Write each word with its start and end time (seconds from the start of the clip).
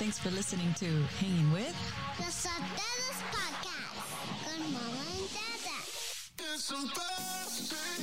Thanks 0.00 0.16
for 0.18 0.30
listening 0.30 0.72
to 0.78 0.86
Hanging 1.20 1.52
With. 1.52 1.76
Los 2.18 2.32
Sotelos 2.32 3.20
Podcast 3.36 4.08
con 4.46 4.72
Mama 4.72 5.04
and 5.12 5.28
Dada. 5.28 5.76
Over. 6.72 7.04
Over. 7.60 8.00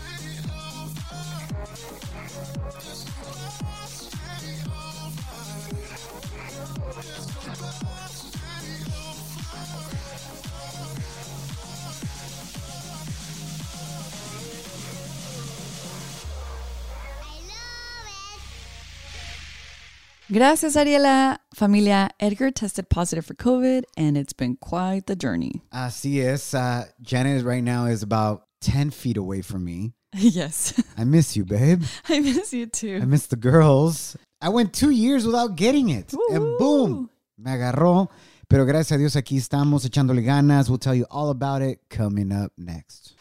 Gracias, 20.30 20.76
Ariela. 20.76 21.38
Familia, 21.56 22.10
Edgar 22.20 22.52
tested 22.52 22.90
positive 22.90 23.26
for 23.26 23.34
COVID, 23.34 23.84
and 23.96 24.18
it's 24.18 24.34
been 24.34 24.58
quite 24.58 25.08
the 25.08 25.16
journey. 25.16 25.62
Así 25.74 26.22
es. 26.22 26.54
Uh, 26.54 26.86
Janet 27.02 27.46
right 27.46 27.64
now 27.64 27.86
is 27.86 28.04
about 28.04 28.44
10 28.62 28.92
feet 28.92 29.16
away 29.18 29.42
from 29.42 29.64
me. 29.64 29.94
yes, 30.20 30.74
I 30.98 31.04
miss 31.04 31.36
you, 31.36 31.46
babe. 31.46 31.84
I 32.10 32.20
miss 32.20 32.54
you 32.54 32.66
too. 32.66 33.00
I 33.02 33.06
miss 33.06 33.28
the 33.28 33.36
girls. 33.36 34.18
I 34.42 34.50
went 34.50 34.74
two 34.74 34.92
years 34.92 35.26
without 35.26 35.56
getting 35.56 35.90
it. 35.90 36.14
And 36.32 36.58
boom, 36.58 37.10
me 37.38 37.52
agarró. 37.52 38.10
Pero 38.50 38.66
gracias 38.66 38.94
a 38.94 38.98
Dios 38.98 39.16
aquí 39.16 39.38
estamos 39.38 39.86
echándole 39.86 40.24
ganas. 40.24 40.70
We'll 40.70 40.80
tell 40.80 40.96
you 40.96 41.06
all 41.12 41.30
about 41.30 41.62
it 41.62 41.80
coming 41.90 42.32
up 42.32 42.54
next. 42.58 43.14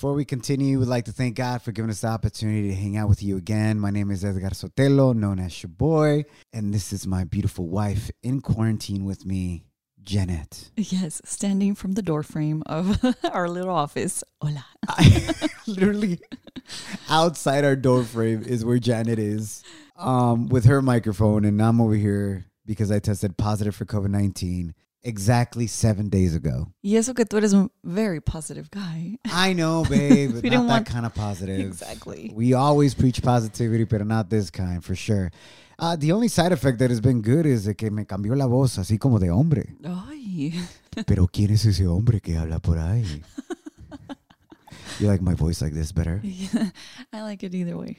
Before 0.00 0.14
we 0.14 0.24
continue, 0.24 0.78
we'd 0.78 0.88
like 0.88 1.04
to 1.04 1.12
thank 1.12 1.34
God 1.34 1.60
for 1.60 1.72
giving 1.72 1.90
us 1.90 2.00
the 2.00 2.06
opportunity 2.06 2.68
to 2.70 2.74
hang 2.74 2.96
out 2.96 3.10
with 3.10 3.22
you 3.22 3.36
again. 3.36 3.78
My 3.78 3.90
name 3.90 4.10
is 4.10 4.24
Edgar 4.24 4.48
Sotelo, 4.48 5.14
known 5.14 5.38
as 5.38 5.62
your 5.62 5.68
boy, 5.68 6.24
and 6.54 6.72
this 6.72 6.90
is 6.90 7.06
my 7.06 7.24
beautiful 7.24 7.68
wife 7.68 8.10
in 8.22 8.40
quarantine 8.40 9.04
with 9.04 9.26
me, 9.26 9.66
Janet. 10.02 10.70
Yes, 10.74 11.20
standing 11.26 11.74
from 11.74 11.92
the 11.92 12.00
doorframe 12.00 12.62
of 12.64 12.98
our 13.30 13.46
little 13.46 13.74
office. 13.74 14.24
Hola. 14.40 14.64
Literally 15.66 16.18
outside 17.10 17.66
our 17.66 17.76
door 17.76 18.02
frame 18.02 18.42
is 18.42 18.64
where 18.64 18.78
Janet 18.78 19.18
is 19.18 19.62
um, 19.98 20.48
with 20.48 20.64
her 20.64 20.80
microphone, 20.80 21.44
and 21.44 21.60
I'm 21.60 21.78
over 21.78 21.94
here 21.94 22.46
because 22.64 22.90
I 22.90 23.00
tested 23.00 23.36
positive 23.36 23.76
for 23.76 23.84
COVID 23.84 24.08
19 24.08 24.74
exactly 25.02 25.66
seven 25.66 26.08
days 26.08 26.34
ago. 26.34 26.72
Y 26.82 26.96
eso 26.96 27.14
que 27.14 27.24
tú 27.24 27.36
eres 27.38 27.52
un 27.52 27.70
very 27.82 28.20
positive 28.20 28.70
guy. 28.70 29.18
I 29.24 29.52
know, 29.52 29.84
babe, 29.88 30.32
but 30.42 30.44
not 30.52 30.68
that 30.68 30.86
kind 30.86 31.06
of 31.06 31.14
positive. 31.14 31.60
Exactly. 31.60 32.30
We 32.34 32.54
always 32.54 32.94
preach 32.94 33.22
positivity, 33.22 33.84
but 33.84 34.06
not 34.06 34.30
this 34.30 34.50
kind, 34.50 34.84
for 34.84 34.94
sure. 34.94 35.30
Uh, 35.78 35.96
the 35.96 36.12
only 36.12 36.28
side 36.28 36.52
effect 36.52 36.78
that 36.78 36.90
has 36.90 37.00
been 37.00 37.22
good 37.22 37.46
is 37.46 37.66
que 37.76 37.90
me 37.90 38.04
cambió 38.04 38.36
la 38.36 38.46
voz, 38.46 38.76
así 38.78 38.98
como 38.98 39.18
de 39.18 39.30
hombre. 39.30 39.74
Ay. 39.84 40.52
Pero 41.06 41.26
¿quién 41.26 41.50
es 41.50 41.64
ese 41.64 41.86
hombre 41.86 42.20
que 42.20 42.36
habla 42.36 42.60
por 42.60 42.76
ahí? 42.76 43.22
you 44.98 45.06
like 45.06 45.22
my 45.22 45.34
voice 45.34 45.62
like 45.62 45.72
this 45.72 45.92
better? 45.92 46.20
Yeah, 46.22 46.70
I 47.12 47.22
like 47.22 47.42
it 47.42 47.54
either 47.54 47.76
way. 47.78 47.98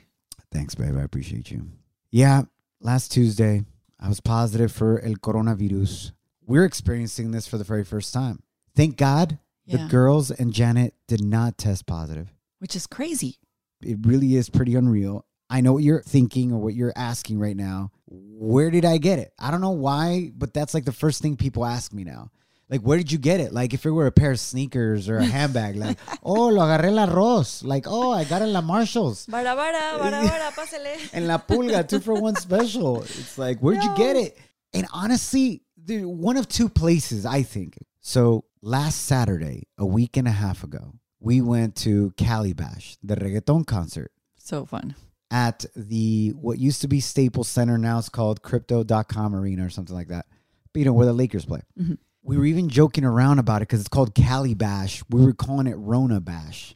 Thanks, 0.52 0.76
babe. 0.76 0.96
I 0.98 1.02
appreciate 1.02 1.50
you. 1.50 1.64
Yeah, 2.12 2.44
last 2.82 3.12
Tuesday, 3.12 3.64
I 4.00 4.08
was 4.10 4.20
positive 4.20 4.72
for 4.72 5.00
el 5.00 5.16
coronavirus. 5.16 6.12
We're 6.46 6.66
experiencing 6.66 7.32
this 7.32 7.48
for 7.48 7.58
the 7.58 7.64
very 7.64 7.84
first 7.84 8.14
time. 8.14 8.42
Thank 8.76 8.98
God 8.98 9.40
the 9.68 9.88
girls 9.90 10.32
and 10.32 10.54
Janet 10.54 10.94
did 11.08 11.24
not 11.24 11.58
test 11.58 11.86
positive. 11.86 12.34
Which 12.60 12.76
is 12.76 12.88
crazy. 12.88 13.38
It 13.82 13.98
really 14.06 14.36
is 14.36 14.50
pretty 14.50 14.76
unreal. 14.76 15.26
I 15.50 15.62
know 15.62 15.74
what 15.74 15.84
you're 15.84 16.02
thinking 16.02 16.52
or 16.52 16.60
what 16.60 16.74
you're 16.74 16.94
asking 16.96 17.40
right 17.40 17.56
now. 17.56 17.92
Where 18.08 18.70
did 18.70 18.86
I 18.86 18.98
get 18.98 19.20
it? 19.20 19.34
I 19.40 19.52
don't 19.52 19.62
know 19.62 19.72
why, 19.72 20.32
but 20.36 20.54
that's 20.54 20.74
like 20.74 20.86
the 20.86 20.92
first 20.92 21.22
thing 21.22 21.36
people 21.36 21.66
ask 21.66 21.94
me 21.94 22.04
now. 22.04 22.32
Like, 22.70 22.82
where 22.82 22.98
did 22.98 23.12
you 23.12 23.18
get 23.18 23.42
it? 23.42 23.52
Like, 23.52 23.74
if 23.74 23.86
it 23.86 23.92
were 23.92 24.08
a 24.08 24.14
pair 24.14 24.32
of 24.32 24.40
sneakers 24.40 25.10
or 25.10 25.18
a 25.18 25.26
handbag, 25.26 25.76
like, 25.76 25.98
oh, 26.24 26.48
lo 26.48 26.62
agarré 26.62 26.86
en 26.86 26.96
la 26.96 27.04
Ross. 27.04 27.64
Like, 27.66 27.84
oh, 27.86 28.12
I 28.14 28.24
got 28.24 28.42
it 28.42 28.46
in 28.46 28.54
La 28.54 28.62
Marshalls. 28.62 29.26
Bara, 29.26 29.56
bara, 29.58 29.98
bara, 30.00 30.22
bara, 30.22 30.52
pásale. 30.56 31.10
and 31.12 31.28
La 31.28 31.38
Pulga, 31.38 31.86
two 31.86 32.00
for 32.00 32.14
one 32.14 32.38
special. 32.38 33.02
It's 33.04 33.38
like, 33.38 33.60
where'd 33.60 33.84
you 33.84 33.94
get 33.98 34.16
it? 34.16 34.38
And 34.74 34.88
honestly, 34.94 35.64
the 36.00 36.06
one 36.06 36.38
of 36.38 36.48
two 36.48 36.70
places, 36.70 37.26
I 37.26 37.44
think. 37.44 37.78
So 38.00 38.46
last 38.62 39.06
Saturday, 39.06 39.68
a 39.78 39.86
week 39.86 40.18
and 40.18 40.28
a 40.28 40.32
half 40.32 40.64
ago, 40.64 40.94
we 41.20 41.42
went 41.42 41.76
to 41.78 42.14
Cali 42.18 42.54
Bash, 42.54 42.98
the 43.04 43.16
reggaeton 43.16 43.66
concert 43.66 44.12
So 44.38 44.66
fun. 44.66 44.96
at 45.30 45.66
the 45.76 46.34
what 46.40 46.58
used 46.58 46.82
to 46.82 46.88
be 46.88 47.00
Staples 47.00 47.48
Center. 47.48 47.78
Now 47.78 48.00
it's 48.00 48.10
called 48.10 48.42
Crypto.com 48.42 49.36
Arena 49.36 49.66
or 49.66 49.70
something 49.70 49.96
like 49.96 50.08
that. 50.08 50.26
But 50.74 50.80
you 50.80 50.86
know, 50.86 50.94
where 50.94 51.06
the 51.06 51.14
Lakers 51.14 51.46
play. 51.46 51.62
Mm-hmm. 51.80 51.96
We 52.24 52.38
were 52.38 52.46
even 52.46 52.70
joking 52.70 53.04
around 53.04 53.40
about 53.40 53.58
it 53.62 53.68
because 53.68 53.80
it's 53.82 53.90
called 53.90 54.14
Cali 54.16 54.54
Bash. 54.54 55.04
We 55.10 55.26
were 55.26 55.34
calling 55.34 55.68
it 55.68 55.76
Rona 55.76 56.20
Bash. 56.22 56.76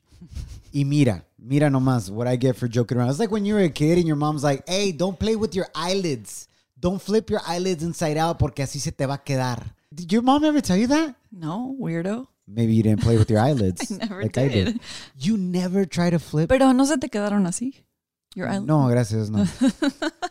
y 0.73 0.83
mira, 0.83 1.23
mira 1.39 1.69
nomás 1.69 2.09
what 2.11 2.27
I 2.27 2.35
get 2.35 2.55
for 2.57 2.67
joking 2.67 2.97
around. 2.97 3.09
It's 3.09 3.19
like 3.19 3.31
when 3.31 3.45
you 3.45 3.53
were 3.53 3.61
a 3.61 3.69
kid 3.69 3.97
and 3.97 4.07
your 4.07 4.15
mom's 4.17 4.43
like, 4.43 4.67
hey, 4.67 4.91
don't 4.91 5.17
play 5.17 5.35
with 5.35 5.55
your 5.55 5.67
eyelids. 5.73 6.47
Don't 6.85 7.01
flip 7.01 7.31
your 7.31 7.41
eyelids 7.47 7.81
inside 7.81 8.15
out 8.15 8.37
porque 8.37 8.61
así 8.61 8.79
se 8.79 8.91
te 8.91 9.07
va 9.07 9.15
a 9.15 9.17
quedar. 9.17 9.73
Did 9.91 10.13
your 10.13 10.21
mom 10.21 10.43
ever 10.43 10.61
tell 10.61 10.77
you 10.77 10.85
that? 10.85 11.15
No, 11.31 11.75
weirdo. 11.79 12.27
Maybe 12.47 12.75
you 12.75 12.83
didn't 12.83 13.01
play 13.01 13.17
with 13.17 13.27
your 13.27 13.39
eyelids. 13.47 13.91
I 13.91 13.95
never 14.05 14.21
I 14.21 14.27
did. 14.27 14.79
You 15.17 15.35
never 15.35 15.85
try 15.85 16.11
to 16.11 16.19
flip 16.19 16.47
Pero 16.47 16.73
no 16.73 16.85
se 16.85 16.97
te 16.97 17.07
quedaron 17.07 17.47
así. 17.47 17.81
Your 18.35 18.47
eyel- 18.49 18.67
No, 18.67 18.87
gracias, 18.87 19.31
no. 19.31 19.47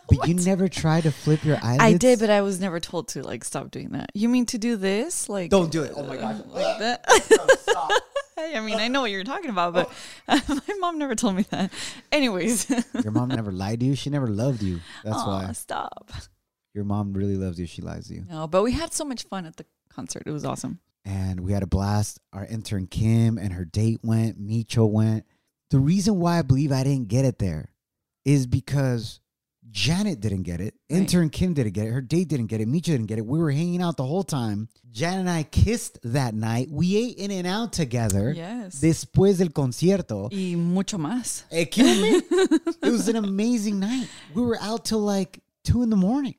but 0.09 0.29
you 0.29 0.35
never 0.35 0.69
try 0.69 1.01
to 1.01 1.11
flip 1.11 1.45
your 1.45 1.57
eyelids? 1.61 1.83
I 1.83 1.95
did, 1.95 2.21
but 2.21 2.31
I 2.31 2.43
was 2.43 2.61
never 2.61 2.79
told 2.79 3.09
to 3.09 3.25
like 3.25 3.43
stop 3.43 3.73
doing 3.73 3.89
that. 3.89 4.13
You 4.15 4.29
mean 4.29 4.47
to 4.47 4.57
do 4.57 4.77
this? 4.77 5.29
Like 5.29 5.51
Don't 5.51 5.73
do 5.73 5.83
it. 5.83 5.91
Oh 5.97 6.05
my 6.05 6.19
uh, 6.19 6.35
God. 6.35 6.51
like 6.53 6.79
that? 6.79 7.05
I 8.39 8.61
mean, 8.61 8.79
I 8.79 8.87
know 8.87 9.01
what 9.01 9.11
you're 9.11 9.25
talking 9.25 9.51
about, 9.51 9.75
but 9.75 9.91
oh. 10.29 10.63
my 10.69 10.75
mom 10.79 10.99
never 10.99 11.17
told 11.17 11.35
me 11.35 11.47
that. 11.51 11.73
Anyways, 12.13 12.71
Your 13.03 13.11
mom 13.11 13.31
never 13.31 13.51
lied 13.51 13.81
to 13.81 13.87
you? 13.87 13.97
She 13.97 14.09
never 14.09 14.29
loved 14.29 14.63
you. 14.63 14.79
That's 15.03 15.27
why. 15.27 15.51
stop. 15.51 16.13
Your 16.75 16.85
mom 16.85 17.13
really 17.13 17.37
loves 17.37 17.59
you. 17.59 17.67
She 17.67 17.83
lies 17.83 18.09
to 18.09 18.15
you. 18.15 18.25
No, 18.29 18.47
but 18.49 18.63
we 18.63 18.73
had 18.73 18.93
so 18.93 19.05
much 19.05 19.23
fun 19.25 19.47
at 19.47 19.57
the 19.57 19.65
concert. 19.89 20.25
It 20.27 20.33
was 20.33 20.45
awesome. 20.45 20.81
And 21.05 21.41
we 21.41 21.53
had 21.53 21.63
a 21.63 21.67
blast. 21.69 22.19
Our 22.33 22.45
intern 22.47 22.89
Kim 22.89 23.39
and 23.39 23.53
her 23.53 23.65
date 23.65 24.01
went. 24.03 24.41
Micho 24.45 24.91
went. 24.91 25.25
The 25.71 25.79
reason 25.79 26.19
why 26.19 26.39
I 26.39 26.43
believe 26.43 26.73
I 26.73 26.83
didn't 26.83 27.09
get 27.09 27.25
it 27.25 27.39
there 27.39 27.71
is 28.25 28.47
because 28.47 29.21
Janet 29.71 30.21
didn't 30.21 30.43
get 30.43 30.61
it. 30.61 30.75
Right. 30.91 30.99
Intern 30.99 31.31
Kim 31.31 31.55
didn't 31.55 31.73
get 31.75 31.87
it. 31.87 31.91
Her 31.91 32.01
date 32.01 32.29
didn't 32.29 32.47
get 32.47 32.61
it. 32.61 32.69
Micho 32.69 32.85
didn't 32.87 33.07
get 33.07 33.19
it. 33.19 33.27
We 33.27 33.39
were 33.39 33.51
hanging 33.51 33.83
out 33.83 33.97
the 33.97 34.05
whole 34.05 34.23
time. 34.25 34.69
Janet 34.91 35.21
and 35.21 35.31
I 35.31 35.43
kissed 35.45 35.99
that 36.05 36.35
night. 36.35 36.69
We 36.71 36.97
ate 36.97 37.19
in 37.19 37.31
and 37.31 37.47
out 37.47 37.73
together. 37.73 38.33
Yes. 38.33 38.81
Después 38.81 39.39
del 39.39 39.49
concierto. 39.51 40.29
y 40.33 40.57
mucho 40.57 40.99
más. 40.99 41.45
It 41.51 42.75
was 42.83 43.09
an 43.09 43.17
amazing 43.17 43.79
night. 43.79 44.09
We 44.35 44.43
were 44.43 44.59
out 44.61 44.85
till 44.85 45.01
like 45.01 45.41
two 45.65 45.83
in 45.83 45.91
the 45.91 45.97
morning. 45.97 46.35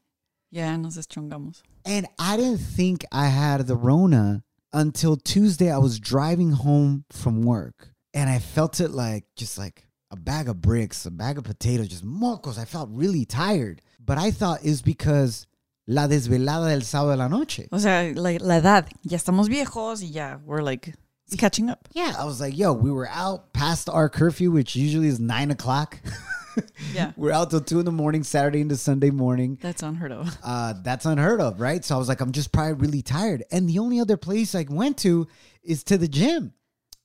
Ya 0.51 0.75
nos 0.77 0.97
deschongamos. 0.97 1.61
And 1.85 2.07
I 2.17 2.37
didn't 2.37 2.59
think 2.59 3.05
I 3.11 3.27
had 3.27 3.65
the 3.67 3.75
Rona 3.75 4.43
until 4.73 5.17
Tuesday. 5.17 5.71
I 5.71 5.77
was 5.77 5.99
driving 5.99 6.51
home 6.51 7.05
from 7.11 7.43
work 7.43 7.89
and 8.13 8.29
I 8.29 8.39
felt 8.39 8.79
it 8.79 8.91
like 8.91 9.25
just 9.35 9.57
like 9.57 9.85
a 10.11 10.15
bag 10.15 10.47
of 10.47 10.61
bricks, 10.61 11.05
a 11.05 11.11
bag 11.11 11.37
of 11.37 11.43
potatoes, 11.43 11.89
just 11.89 12.05
mocos. 12.05 12.57
I 12.57 12.65
felt 12.65 12.89
really 12.91 13.25
tired. 13.25 13.81
But 13.99 14.17
I 14.17 14.31
thought 14.31 14.63
it 14.63 14.69
was 14.69 14.81
because 14.81 15.47
la 15.87 16.07
desvelada 16.07 16.69
del 16.69 16.81
sábado 16.81 17.11
de 17.11 17.17
la 17.17 17.27
noche. 17.27 17.67
O 17.71 17.77
sea, 17.77 18.13
like, 18.15 18.41
la 18.41 18.55
edad. 18.55 18.87
Ya 19.03 19.17
estamos 19.17 19.49
viejos 19.49 20.01
y 20.01 20.09
ya 20.11 20.37
we're 20.45 20.61
like 20.61 20.93
catching 21.37 21.69
up. 21.69 21.87
Yeah, 21.93 22.13
I 22.17 22.25
was 22.25 22.39
like, 22.39 22.57
yo, 22.57 22.73
we 22.73 22.91
were 22.91 23.09
out 23.09 23.51
past 23.53 23.89
our 23.89 24.09
curfew, 24.09 24.51
which 24.51 24.75
usually 24.75 25.07
is 25.07 25.19
nine 25.19 25.51
o'clock. 25.51 25.99
Yeah. 26.93 27.11
we're 27.17 27.31
out 27.31 27.49
till 27.49 27.61
two 27.61 27.79
in 27.79 27.85
the 27.85 27.91
morning, 27.91 28.23
Saturday 28.23 28.61
into 28.61 28.75
Sunday 28.77 29.09
morning. 29.11 29.57
That's 29.61 29.83
unheard 29.83 30.11
of. 30.11 30.37
uh, 30.43 30.73
that's 30.83 31.05
unheard 31.05 31.41
of, 31.41 31.59
right? 31.59 31.83
So 31.83 31.95
I 31.95 31.97
was 31.97 32.07
like, 32.07 32.21
I'm 32.21 32.31
just 32.31 32.51
probably 32.51 32.73
really 32.73 33.01
tired. 33.01 33.43
And 33.51 33.67
the 33.69 33.79
only 33.79 33.99
other 33.99 34.17
place 34.17 34.55
I 34.55 34.65
went 34.69 34.97
to 34.99 35.27
is 35.63 35.83
to 35.85 35.97
the 35.97 36.07
gym. 36.07 36.53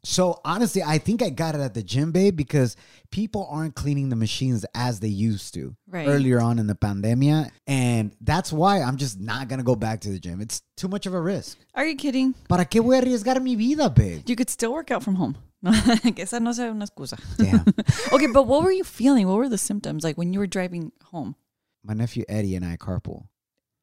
So 0.02 0.40
honestly, 0.46 0.82
I 0.82 0.96
think 0.96 1.22
I 1.22 1.28
got 1.28 1.54
it 1.54 1.60
at 1.60 1.74
the 1.74 1.82
gym, 1.82 2.10
babe, 2.10 2.34
because 2.34 2.74
people 3.10 3.46
aren't 3.50 3.74
cleaning 3.74 4.08
the 4.08 4.16
machines 4.16 4.64
as 4.74 4.98
they 4.98 5.08
used 5.08 5.52
to 5.54 5.76
Right. 5.86 6.08
earlier 6.08 6.40
on 6.40 6.58
in 6.58 6.66
the 6.66 6.74
pandemia. 6.74 7.50
And 7.66 8.16
that's 8.22 8.50
why 8.50 8.80
I'm 8.80 8.96
just 8.96 9.20
not 9.20 9.48
gonna 9.48 9.62
go 9.62 9.76
back 9.76 10.00
to 10.02 10.10
the 10.10 10.18
gym. 10.18 10.40
It's 10.40 10.62
too 10.78 10.88
much 10.88 11.04
of 11.04 11.12
a 11.12 11.20
risk. 11.20 11.58
Are 11.74 11.84
you 11.84 11.96
kidding? 11.96 12.32
¿Para 12.48 12.64
qué 12.64 12.80
voy 12.82 12.96
a 12.96 13.02
arriesgar 13.02 13.42
mi 13.42 13.56
vida, 13.56 13.90
babe? 13.90 14.22
You 14.26 14.36
could 14.36 14.48
still 14.48 14.72
work 14.72 14.90
out 14.90 15.02
from 15.02 15.16
home. 15.16 15.36
que 16.14 16.22
esa 16.22 16.40
no 16.40 16.52
sea 16.52 16.70
una 16.70 16.86
excusa. 16.86 17.18
Damn. 17.36 17.64
okay, 18.12 18.26
but 18.28 18.46
what 18.46 18.62
were 18.62 18.72
you 18.72 18.84
feeling? 18.84 19.26
What 19.28 19.36
were 19.36 19.48
the 19.48 19.58
symptoms 19.58 20.04
like 20.04 20.16
when 20.16 20.32
you 20.32 20.40
were 20.40 20.46
driving 20.46 20.92
home? 21.04 21.36
My 21.82 21.94
nephew 21.94 22.24
Eddie 22.28 22.56
and 22.56 22.64
I 22.64 22.76
carpool. 22.76 23.28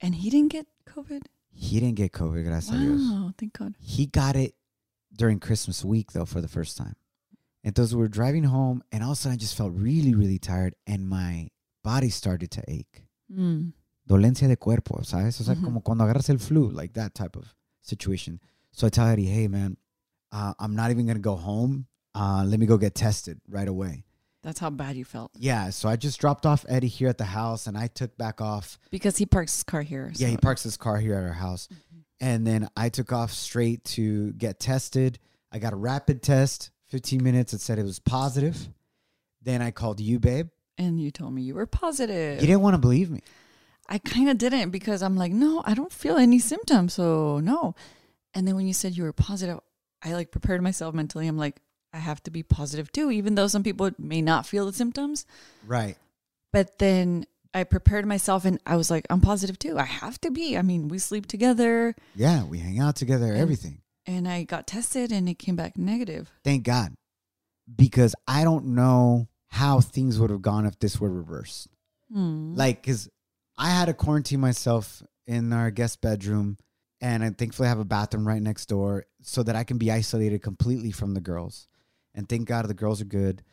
And 0.01 0.15
he 0.15 0.29
didn't 0.29 0.51
get 0.51 0.67
COVID? 0.87 1.23
He 1.51 1.79
didn't 1.79 1.95
get 1.95 2.11
COVID, 2.11 2.45
gracias 2.45 2.75
a 2.75 2.79
Dios. 2.79 3.01
Wow, 3.01 3.33
thank 3.37 3.57
God. 3.57 3.73
He 3.79 4.05
got 4.05 4.35
it 4.35 4.53
during 5.15 5.39
Christmas 5.39 5.83
week 5.83 6.11
though 6.11 6.25
for 6.25 6.41
the 6.41 6.47
first 6.47 6.77
time. 6.77 6.95
Entonces 7.65 7.93
we 7.93 7.99
were 7.99 8.07
driving 8.07 8.43
home 8.43 8.83
and 8.91 9.03
all 9.03 9.11
of 9.11 9.17
a 9.17 9.21
sudden 9.21 9.33
I 9.33 9.37
just 9.37 9.57
felt 9.57 9.73
really, 9.73 10.13
really 10.13 10.39
tired 10.39 10.75
and 10.85 11.07
my 11.07 11.49
body 11.83 12.09
started 12.09 12.51
to 12.51 12.63
ache. 12.67 13.03
Mm. 13.31 13.73
Dolencia 14.07 14.47
de 14.47 14.55
cuerpo, 14.55 15.01
¿sabes? 15.03 15.41
O 15.41 15.43
sea, 15.43 15.55
como 15.55 15.81
cuando 15.81 16.05
agarras 16.05 16.29
el 16.29 16.37
flu, 16.37 16.69
like 16.69 16.93
that 16.93 17.13
type 17.13 17.35
of 17.35 17.53
situation. 17.81 18.39
So 18.71 18.87
I 18.87 18.89
tell 18.89 19.07
Eddie, 19.07 19.25
hey 19.25 19.47
man, 19.47 19.75
uh, 20.37 20.53
I'm 20.59 20.75
not 20.75 20.91
even 20.91 21.07
gonna 21.07 21.19
go 21.19 21.35
home. 21.35 21.87
Uh, 22.13 22.43
let 22.45 22.59
me 22.59 22.65
go 22.65 22.77
get 22.77 22.95
tested 22.95 23.39
right 23.49 23.67
away. 23.67 24.03
That's 24.43 24.59
how 24.59 24.69
bad 24.69 24.95
you 24.95 25.03
felt. 25.03 25.31
Yeah, 25.35 25.71
so 25.71 25.89
I 25.89 25.95
just 25.95 26.19
dropped 26.21 26.45
off 26.45 26.63
Eddie 26.69 26.87
here 26.87 27.09
at 27.09 27.17
the 27.17 27.25
house 27.25 27.67
and 27.67 27.77
I 27.77 27.87
took 27.87 28.17
back 28.17 28.39
off 28.39 28.79
Because 28.91 29.17
he 29.17 29.25
parks 29.25 29.55
his 29.55 29.63
car 29.63 29.81
here. 29.81 30.11
Yeah, 30.15 30.27
he 30.27 30.37
parks 30.37 30.63
his 30.63 30.77
car 30.77 30.97
here 30.97 31.15
at 31.15 31.23
our 31.23 31.33
house. 31.33 31.67
And 32.19 32.47
then 32.47 32.69
I 32.77 32.89
took 32.89 33.11
off 33.11 33.31
straight 33.31 33.83
to 33.85 34.31
get 34.33 34.59
tested. 34.59 35.19
I 35.51 35.59
got 35.59 35.73
a 35.73 35.75
rapid 35.75 36.21
test, 36.21 36.71
15 36.87 37.21
minutes. 37.21 37.53
It 37.53 37.61
said 37.61 37.77
it 37.77 37.83
was 37.83 37.99
positive. 37.99 38.69
Then 39.41 39.61
I 39.61 39.71
called 39.71 39.99
you, 39.99 40.19
babe. 40.19 40.49
And 40.77 41.01
you 41.01 41.11
told 41.11 41.33
me 41.33 41.41
you 41.41 41.55
were 41.55 41.65
positive. 41.65 42.39
You 42.39 42.47
didn't 42.47 42.61
want 42.61 42.75
to 42.75 42.79
believe 42.79 43.09
me. 43.09 43.21
I 43.89 43.97
kind 43.97 44.29
of 44.29 44.37
didn't 44.37 44.69
because 44.69 45.01
I'm 45.01 45.17
like, 45.17 45.31
no, 45.31 45.63
I 45.65 45.73
don't 45.73 45.91
feel 45.91 46.17
any 46.17 46.39
symptoms. 46.39 46.93
So 46.93 47.39
no. 47.39 47.75
And 48.33 48.47
then 48.47 48.55
when 48.55 48.67
you 48.67 48.73
said 48.73 48.95
you 48.95 49.03
were 49.03 49.13
positive, 49.13 49.59
I 50.07 50.13
like 50.13 50.31
prepared 50.31 50.61
myself 50.61 50.93
mentally. 50.95 51.27
I'm 51.27 51.37
like, 51.37 51.59
I 51.93 51.97
have 51.97 52.21
to 52.23 52.31
be 52.31 52.43
positive 52.43 52.91
too, 52.91 53.11
even 53.11 53.35
though 53.35 53.47
some 53.47 53.63
people 53.63 53.91
may 53.97 54.21
not 54.21 54.45
feel 54.45 54.65
the 54.65 54.73
symptoms. 54.73 55.25
Right. 55.65 55.97
But 56.53 56.79
then 56.79 57.25
I 57.53 57.63
prepared 57.63 58.05
myself 58.05 58.45
and 58.45 58.59
I 58.65 58.75
was 58.75 58.89
like, 58.91 59.05
I'm 59.09 59.21
positive 59.21 59.57
too. 59.57 59.77
I 59.77 59.83
have 59.85 60.19
to 60.21 60.31
be. 60.31 60.57
I 60.57 60.61
mean, 60.61 60.87
we 60.89 60.99
sleep 60.99 61.25
together 61.27 61.95
Yeah, 62.15 62.43
we 62.43 62.59
hang 62.59 62.79
out 62.79 62.95
together, 62.95 63.33
everything. 63.33 63.81
and 64.05 64.27
I 64.27 64.43
got 64.43 64.67
tested 64.67 65.11
and 65.11 65.27
it 65.27 65.39
came 65.39 65.55
back 65.55 65.77
negative. 65.77 66.31
Thank 66.43 66.63
God. 66.63 66.93
Because 67.73 68.15
I 68.27 68.43
don't 68.43 68.67
know 68.75 69.27
how 69.49 69.79
things 69.81 70.19
would 70.19 70.29
have 70.29 70.41
gone 70.41 70.65
if 70.65 70.77
this 70.79 70.99
were 70.99 71.09
reversed. 71.11 71.67
Hmm. 72.11 72.53
Like, 72.55 72.81
because 72.81 73.09
I 73.57 73.69
had 73.71 73.85
to 73.85 73.93
quarantine 73.93 74.39
myself 74.39 75.01
in 75.25 75.51
our 75.51 75.71
guest 75.71 75.99
bedroom, 76.01 76.57
and 77.01 77.23
I 77.23 77.29
thankfully 77.29 77.67
have 77.67 77.79
a 77.79 77.85
bathroom 77.85 78.27
right 78.27 78.41
next 78.41 78.67
door 78.67 79.05
so 79.21 79.43
that 79.43 79.55
I 79.55 79.63
can 79.63 79.77
be 79.77 79.91
isolated 79.91 80.41
completely 80.41 80.91
from 80.91 81.13
the 81.13 81.21
girls. 81.21 81.67
And 82.15 82.27
thank 82.27 82.47
God 82.47 82.67
the 82.67 82.73
girls 82.73 83.01
are 83.01 83.05
good. 83.05 83.43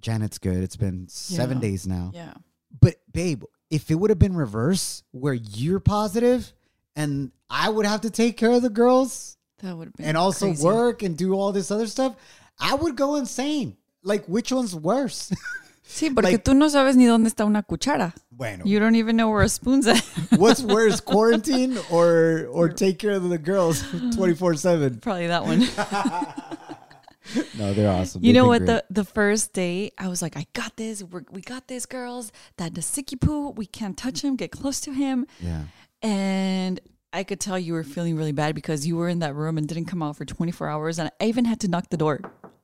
Janet's 0.00 0.38
good. 0.38 0.58
It's 0.62 0.76
been 0.76 1.06
seven 1.08 1.58
Yeah. 1.58 1.62
days 1.62 1.86
now. 1.86 2.10
Yeah. 2.14 2.34
But, 2.80 2.96
babe, 3.12 3.44
if 3.70 3.90
it 3.90 3.96
would 3.96 4.10
have 4.10 4.18
been 4.18 4.34
reverse 4.36 5.02
where 5.12 5.34
you're 5.34 5.80
positive 5.80 6.52
and 6.96 7.32
I 7.50 7.68
would 7.68 7.86
have 7.86 8.02
to 8.02 8.10
take 8.10 8.36
care 8.36 8.52
of 8.52 8.62
the 8.62 8.70
girls 8.70 9.36
That 9.58 9.76
would 9.76 9.88
have 9.88 9.94
been 9.94 10.06
and 10.06 10.16
also 10.16 10.46
crazy. 10.46 10.64
work 10.64 11.02
and 11.02 11.16
do 11.16 11.34
all 11.34 11.52
this 11.52 11.70
other 11.70 11.86
stuff, 11.86 12.16
I 12.58 12.74
would 12.74 12.96
go 12.96 13.16
insane. 13.16 13.76
Like, 14.02 14.26
which 14.26 14.50
one's 14.52 14.74
worse? 14.74 15.32
Sí, 15.84 16.10
porque 16.14 16.32
like- 16.32 16.44
tú 16.44 16.54
no 16.54 16.68
sabes 16.68 16.96
ni 16.96 17.06
dónde 17.06 17.28
está 17.28 17.44
una 17.44 17.62
cuchara. 17.62 18.14
bueno. 18.30 18.64
You 18.64 18.78
don't 18.80 18.94
even 18.96 19.16
know 19.16 19.28
where 19.30 19.42
a 19.42 19.48
spoon's 19.48 19.86
at. 19.86 20.00
What's 20.38 20.62
worse, 20.62 21.00
quarantine 21.00 21.76
or 21.90 22.46
or 22.52 22.68
take 22.68 22.98
care 22.98 23.12
of 23.12 23.28
the 23.28 23.38
girls 23.38 23.82
twenty 24.16 24.34
four 24.34 24.54
seven? 24.54 24.98
Probably 25.00 25.26
that 25.28 25.44
one. 25.44 25.62
No, 27.56 27.72
they're 27.72 27.88
awesome. 27.88 28.22
You 28.22 28.32
They've 28.32 28.42
know 28.42 28.48
what? 28.48 28.58
great. 28.64 28.66
The 28.66 28.84
the 28.90 29.04
first 29.04 29.52
day, 29.52 29.92
I 29.96 30.08
was 30.08 30.20
like, 30.22 30.36
I 30.36 30.44
got 30.54 30.76
this. 30.76 31.02
We're, 31.04 31.22
we 31.30 31.40
got 31.40 31.68
this, 31.68 31.86
girls. 31.86 32.32
That 32.56 32.74
poo, 33.20 33.50
we 33.50 33.64
can't 33.64 33.96
touch 33.96 34.22
him. 34.22 34.34
Get 34.36 34.50
close 34.50 34.80
to 34.80 34.92
him. 34.92 35.26
yeah, 35.40 35.62
And 36.02 36.80
I 37.12 37.22
could 37.22 37.38
tell 37.40 37.58
you 37.58 37.74
were 37.74 37.84
feeling 37.84 38.16
really 38.16 38.32
bad 38.32 38.54
because 38.56 38.86
you 38.86 38.96
were 38.96 39.08
in 39.08 39.20
that 39.20 39.34
room 39.36 39.56
and 39.56 39.68
didn't 39.68 39.84
come 39.86 40.02
out 40.02 40.16
for 40.16 40.24
24 40.24 40.68
hours. 40.68 40.98
And 40.98 41.10
I 41.20 41.26
even 41.26 41.44
had 41.44 41.60
to 41.60 41.68
knock 41.68 41.90
the 41.90 41.96
door. 41.96 42.20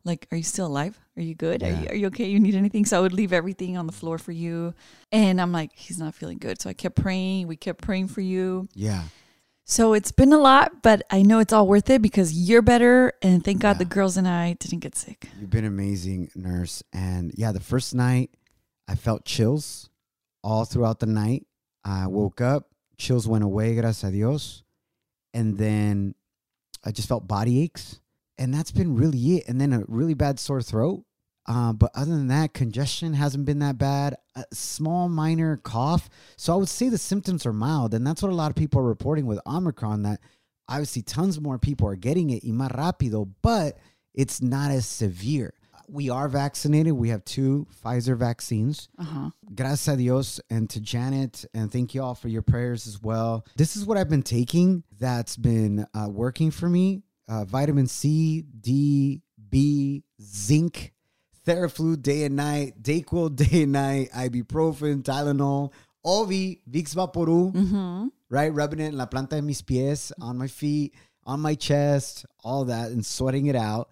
Like, 0.08 0.26
are 0.32 0.36
you 0.36 0.42
still 0.54 0.66
alive? 0.66 0.98
Are 1.16 1.22
you 1.22 1.34
good? 1.34 1.62
Are, 1.62 1.70
you, 1.70 1.86
are 1.90 1.94
you 1.94 2.06
okay? 2.08 2.26
You 2.28 2.40
need 2.40 2.54
anything? 2.54 2.84
So 2.86 2.96
I 2.98 3.00
would 3.00 3.12
leave 3.12 3.32
everything 3.32 3.76
on 3.76 3.86
the 3.86 3.92
floor 3.92 4.16
for 4.18 4.32
you. 4.32 4.74
And 5.12 5.40
I'm 5.40 5.52
like, 5.52 5.70
he's 5.74 5.98
not 5.98 6.14
feeling 6.14 6.38
good. 6.38 6.60
So 6.60 6.70
I 6.70 6.72
kept 6.72 6.96
praying. 6.96 7.46
We 7.46 7.56
kept 7.56 7.80
praying 7.82 8.08
for 8.08 8.22
you. 8.22 8.68
yeah. 8.74 9.02
So 9.70 9.92
it's 9.92 10.12
been 10.12 10.32
a 10.32 10.38
lot, 10.38 10.80
but 10.82 11.02
I 11.10 11.20
know 11.20 11.40
it's 11.40 11.52
all 11.52 11.66
worth 11.68 11.90
it 11.90 12.00
because 12.00 12.32
you're 12.32 12.62
better. 12.62 13.12
And 13.20 13.44
thank 13.44 13.60
God 13.60 13.72
Yeah. 13.76 13.84
the 13.84 13.84
girls 13.84 14.16
and 14.16 14.26
I 14.26 14.54
didn't 14.54 14.80
get 14.80 14.96
sick. 14.96 15.28
You've 15.38 15.50
been 15.50 15.66
amazing, 15.66 16.30
nurse. 16.34 16.82
And 16.90 17.32
yeah, 17.36 17.52
the 17.52 17.60
first 17.60 17.94
night 17.94 18.30
I 18.88 18.94
felt 18.94 19.26
chills 19.26 19.90
all 20.42 20.64
throughout 20.64 21.00
the 21.00 21.06
night. 21.22 21.44
I 21.84 22.06
woke 22.06 22.40
up, 22.40 22.70
chills 22.96 23.28
went 23.28 23.44
away, 23.44 23.74
gracias 23.74 24.04
a 24.08 24.10
Dios. 24.10 24.62
And 25.34 25.58
then 25.58 26.14
I 26.82 26.90
just 26.90 27.06
felt 27.06 27.28
body 27.28 27.60
aches. 27.62 28.00
And 28.38 28.52
that's 28.52 28.70
been 28.70 28.94
really 28.94 29.36
it. 29.36 29.48
And 29.48 29.60
then 29.60 29.72
a 29.72 29.84
really 29.88 30.14
bad 30.14 30.38
sore 30.38 30.62
throat. 30.62 31.04
Uh, 31.46 31.72
but 31.72 31.90
other 31.94 32.10
than 32.10 32.28
that, 32.28 32.52
congestion 32.52 33.14
hasn't 33.14 33.46
been 33.46 33.60
that 33.60 33.78
bad. 33.78 34.16
A 34.36 34.44
small, 34.52 35.08
minor 35.08 35.56
cough. 35.56 36.10
So 36.36 36.52
I 36.52 36.56
would 36.56 36.68
say 36.68 36.88
the 36.88 36.98
symptoms 36.98 37.46
are 37.46 37.52
mild. 37.52 37.94
And 37.94 38.06
that's 38.06 38.22
what 38.22 38.30
a 38.30 38.34
lot 38.34 38.50
of 38.50 38.56
people 38.56 38.80
are 38.80 38.84
reporting 38.84 39.26
with 39.26 39.40
Omicron 39.46 40.02
that 40.02 40.20
obviously 40.68 41.02
tons 41.02 41.40
more 41.40 41.58
people 41.58 41.88
are 41.88 41.96
getting 41.96 42.30
it 42.30 42.44
y 42.44 42.50
más 42.50 42.70
rápido, 42.70 43.28
but 43.42 43.78
it's 44.14 44.42
not 44.42 44.70
as 44.70 44.86
severe. 44.86 45.54
We 45.90 46.10
are 46.10 46.28
vaccinated. 46.28 46.92
We 46.92 47.08
have 47.08 47.24
two 47.24 47.66
Pfizer 47.82 48.16
vaccines. 48.16 48.90
Uh 48.98 49.04
huh. 49.04 49.30
Gracias 49.54 49.88
a 49.88 49.96
Dios 49.96 50.38
and 50.50 50.68
to 50.68 50.80
Janet, 50.80 51.46
and 51.54 51.72
thank 51.72 51.94
you 51.94 52.02
all 52.02 52.14
for 52.14 52.28
your 52.28 52.42
prayers 52.42 52.86
as 52.86 53.00
well. 53.00 53.46
This 53.56 53.74
is 53.74 53.86
what 53.86 53.96
I've 53.96 54.10
been 54.10 54.22
taking 54.22 54.84
that's 54.98 55.36
been 55.36 55.86
uh, 55.94 56.08
working 56.10 56.50
for 56.50 56.68
me 56.68 57.04
uh, 57.28 57.44
vitamin 57.44 57.86
C, 57.86 58.42
D, 58.60 59.20
B, 59.50 60.02
zinc, 60.22 60.92
Theraflu 61.46 62.00
day 62.00 62.24
and 62.24 62.36
night, 62.36 62.82
Dayquil 62.82 63.34
day 63.50 63.62
and 63.62 63.72
night, 63.72 64.10
ibuprofen, 64.12 65.02
Tylenol, 65.02 65.72
Ovi, 66.04 66.60
Vicks 66.70 66.94
Vaporub, 66.94 67.52
Mm-hmm. 67.54 68.08
right? 68.30 68.52
Rubbing 68.52 68.80
it 68.80 68.88
in 68.88 68.96
la 68.98 69.06
planta 69.06 69.30
de 69.36 69.42
mis 69.42 69.62
pies, 69.62 70.12
on 70.20 70.36
my 70.38 70.46
feet, 70.46 70.94
on 71.24 71.40
my 71.40 71.54
chest, 71.54 72.24
all 72.44 72.64
that, 72.66 72.90
and 72.90 73.04
sweating 73.04 73.46
it 73.46 73.56
out. 73.56 73.88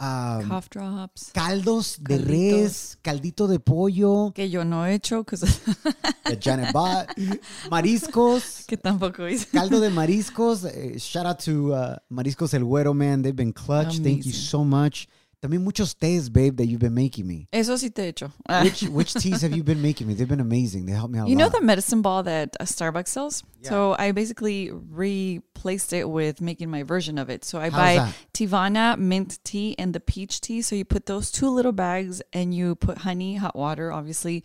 Um, 0.00 0.48
Cough 0.48 0.68
drops. 0.70 1.30
caldos 1.32 1.98
de 2.00 2.16
Calditos. 2.16 2.26
res, 2.28 2.98
caldito 3.00 3.46
de 3.46 3.60
pollo, 3.60 4.32
Que 4.34 4.50
yo 4.50 4.64
no 4.64 4.84
he 4.84 4.94
hecho 4.94 5.22
because 5.22 5.40
that 6.24 6.40
Janet 6.40 6.72
bought, 6.72 7.08
mariscos, 7.70 8.64
que 8.66 8.76
tampoco 8.76 9.28
hice. 9.28 9.46
caldo 9.52 9.80
de 9.80 9.90
mariscos. 9.90 10.64
eh, 10.74 10.98
shout 10.98 11.26
out 11.26 11.38
to 11.38 11.72
uh, 11.72 11.96
Mariscos 12.10 12.54
El 12.54 12.64
Güero, 12.64 12.92
man. 12.94 13.22
They've 13.22 13.36
been 13.36 13.52
clutch. 13.52 13.98
Thank 14.00 14.24
you 14.26 14.32
so 14.32 14.64
much. 14.64 15.06
También 15.44 15.62
muchos 15.62 15.94
tés, 15.94 16.32
babe, 16.32 16.56
that 16.56 16.64
you've 16.64 16.80
been 16.80 16.94
making 16.94 17.26
me. 17.26 17.48
Eso 17.52 17.76
sí 17.76 17.92
te 17.92 18.04
he 18.04 18.08
hecho. 18.08 18.32
Which 18.62 18.84
which 18.84 19.12
teas 19.12 19.42
have 19.42 19.54
you 19.54 19.62
been 19.62 19.82
making 19.82 20.06
me? 20.06 20.14
They've 20.14 20.26
been 20.26 20.40
amazing. 20.40 20.86
They 20.86 20.92
help 20.92 21.10
me 21.10 21.18
out. 21.18 21.28
You 21.28 21.36
know 21.36 21.48
lot. 21.48 21.52
the 21.52 21.60
medicine 21.60 22.00
ball 22.00 22.22
that 22.22 22.56
uh, 22.58 22.64
Starbucks 22.64 23.08
sells? 23.08 23.42
Yeah. 23.60 23.68
So 23.68 23.94
I 23.98 24.12
basically 24.12 24.70
replaced 24.70 25.92
it 25.92 26.08
with 26.08 26.40
making 26.40 26.70
my 26.70 26.82
version 26.82 27.18
of 27.18 27.28
it. 27.28 27.44
So 27.44 27.58
I 27.58 27.64
How's 27.68 27.72
buy 27.72 27.96
that? 27.96 28.14
Teavana 28.32 28.96
mint 28.96 29.38
tea 29.44 29.74
and 29.78 29.92
the 29.92 30.00
peach 30.00 30.40
tea. 30.40 30.62
So 30.62 30.76
you 30.76 30.86
put 30.86 31.04
those 31.04 31.30
two 31.30 31.50
little 31.50 31.72
bags 31.72 32.22
and 32.32 32.54
you 32.54 32.74
put 32.76 32.96
honey, 32.96 33.34
hot 33.34 33.54
water, 33.54 33.92
obviously, 33.92 34.44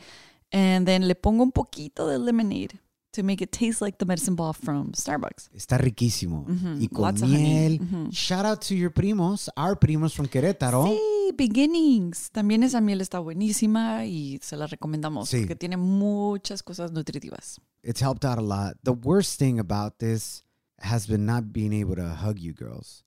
and 0.52 0.86
then 0.86 1.08
le 1.08 1.16
pongo 1.16 1.44
un 1.44 1.54
poquito 1.54 2.10
de 2.10 2.20
lemonade 2.20 2.78
to 3.14 3.24
make 3.24 3.42
it 3.42 3.52
taste 3.52 3.82
like 3.82 3.98
the 3.98 4.06
medicine 4.06 4.36
ball 4.36 4.54
from 4.54 4.92
Starbucks. 4.94 5.50
Está 5.56 5.78
riquísimo. 5.78 6.46
Y 6.80 6.88
con 6.88 7.02
Lots 7.02 7.22
of 7.24 7.30
honey. 7.30 7.80
miel. 7.80 8.12
Shout 8.12 8.46
out 8.46 8.62
to 8.62 8.76
your 8.76 8.92
primos, 8.92 9.50
our 9.58 9.76
primos 9.76 10.14
from 10.14 10.28
Querétaro. 10.28 10.86
Sí, 10.86 11.32
beginnings. 11.36 12.30
También 12.32 12.64
esa 12.64 12.82
miel 12.82 13.02
está 13.02 13.20
buenísima 13.20 14.06
y 14.06 14.40
se 14.42 14.56
la 14.58 14.68
recomendamos 14.68 15.30
Sí. 15.30 15.40
porque 15.42 15.56
tiene 15.56 15.78
muchas 15.78 16.62
cosas 16.64 16.92
nutritivas. 16.92 17.60
It's 17.84 18.02
helped 18.02 18.26
out 18.26 18.38
a 18.38 18.42
lot. 18.42 18.78
The 18.84 18.94
worst 18.94 19.40
thing 19.40 19.60
about 19.60 19.98
this 20.00 20.44
has 20.80 21.08
been 21.08 21.26
not 21.26 21.52
being 21.52 21.74
able 21.74 21.96
to 21.96 22.08
hug 22.16 22.40
you 22.40 22.54
girls. 22.54 23.04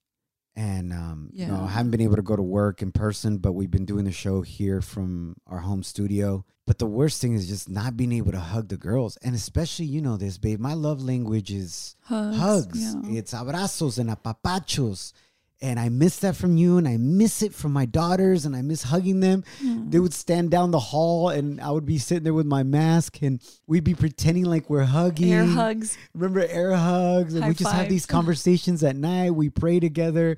And 0.54 0.92
um, 0.92 1.30
you 1.32 1.47
know, 1.47 1.64
I 1.64 1.68
haven't 1.68 1.92
been 1.92 2.02
able 2.02 2.16
to 2.16 2.23
go 2.23 2.37
to 2.37 2.42
work 2.42 2.82
in 2.82 2.92
person, 2.92 3.38
but 3.38 3.52
we've 3.52 3.71
been 3.71 3.87
doing 3.87 4.04
the 4.04 4.12
show 4.12 4.42
here 4.42 4.82
from 4.82 5.37
our 5.47 5.61
home 5.61 5.82
studio. 5.82 6.44
But 6.66 6.78
the 6.78 6.87
worst 6.87 7.21
thing 7.21 7.35
is 7.35 7.49
just 7.49 7.69
not 7.69 7.97
being 7.97 8.12
able 8.12 8.33
to 8.33 8.40
hug 8.40 8.69
the 8.69 8.76
girls. 8.76 9.16
And 9.19 9.35
especially, 9.35 9.87
you 9.87 10.00
know 10.00 10.16
this, 10.16 10.38
babe. 10.38 10.61
My 10.61 10.75
love 10.75 11.02
language 11.02 11.50
is 11.50 11.97
Hugs, 12.04 12.37
hugs. 12.38 12.95
yeah. 13.04 13.19
It's 13.19 13.35
abrazos 13.35 13.99
and 13.99 14.09
apapachos. 14.11 15.12
And 15.61 15.78
I 15.78 15.90
miss 15.90 16.19
that 16.21 16.35
from 16.35 16.57
you, 16.57 16.76
and 16.78 16.88
I 16.88 16.97
miss 16.97 17.40
it 17.40 17.54
from 17.54 17.73
my 17.73 17.85
daughters, 17.87 18.45
and 18.47 18.57
I 18.57 18.62
miss 18.62 18.83
hugging 18.83 19.21
them. 19.21 19.45
They 19.62 20.00
would 20.00 20.12
stand 20.12 20.50
down 20.50 20.73
the 20.73 20.81
hall, 20.81 21.28
and 21.28 21.61
I 21.61 21.71
would 21.71 21.87
be 21.87 21.99
sitting 21.99 22.25
there 22.25 22.35
with 22.35 22.47
my 22.47 22.64
mask, 22.64 23.23
and 23.23 23.40
we'd 23.69 23.85
be 23.85 23.95
pretending 23.95 24.45
like 24.45 24.69
we're 24.69 24.83
hugging. 24.83 25.33
Air 25.33 25.45
hugs. 25.45 25.97
Remember 26.14 26.40
air 26.40 26.73
hugs, 26.75 27.35
and 27.35 27.45
we 27.45 27.50
High 27.50 27.59
just 27.59 27.73
have 27.73 27.88
these 27.88 28.07
conversations 28.16 28.83
at 28.83 28.97
night. 28.97 29.31
We 29.37 29.50
pray 29.50 29.78
together, 29.78 30.37